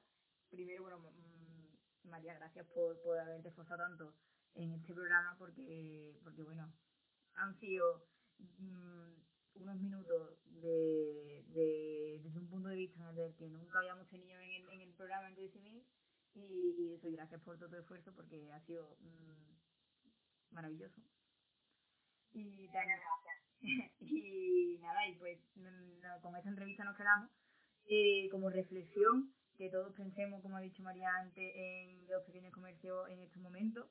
[0.50, 4.14] Primero, bueno, mm, María, gracias por, por haberte esforzado tanto
[4.54, 6.72] en este programa porque, porque bueno,
[7.34, 8.06] han sido
[8.38, 9.14] mm,
[9.56, 14.38] unos minutos de, de- desde un punto de vista en el que nunca habíamos tenido
[14.38, 15.86] en el, en el programa en Mix
[16.36, 16.40] y,
[16.78, 21.02] y eso, y gracias por todo tu esfuerzo porque ha sido mm, maravilloso.
[22.32, 23.00] Y también,
[24.00, 27.30] y nada, y pues no, con esta entrevista nos quedamos
[27.88, 33.08] eh, como reflexión que todos pensemos, como ha dicho María antes, en los pequeños comercios
[33.08, 33.88] en estos momentos.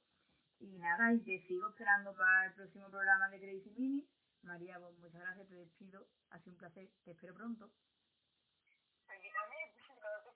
[0.59, 4.07] Y nada, y te sigo esperando para el próximo programa de Crazy Mini.
[4.43, 6.07] María, pues muchas gracias, te despido.
[6.30, 7.72] Ha sido un placer, te espero pronto.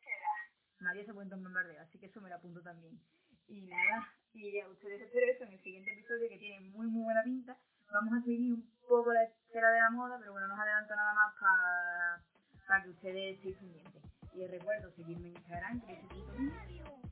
[0.02, 0.52] Quieras.
[0.80, 3.00] María se cuenta un bombardeo, así que eso me lo apunto también.
[3.48, 7.04] Y nada, y a ustedes espero eso en el siguiente episodio que tiene muy muy
[7.04, 7.58] buena pinta
[7.92, 10.96] vamos a seguir un poco la esfera de la moda, pero bueno, no os adelanto
[10.96, 12.22] nada más para,
[12.68, 14.04] para que ustedes estéis pendientes.
[14.34, 15.82] Y recuerdo seguirme en Instagram,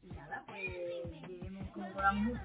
[0.03, 2.39] y nada, pues lleguemos como podamos.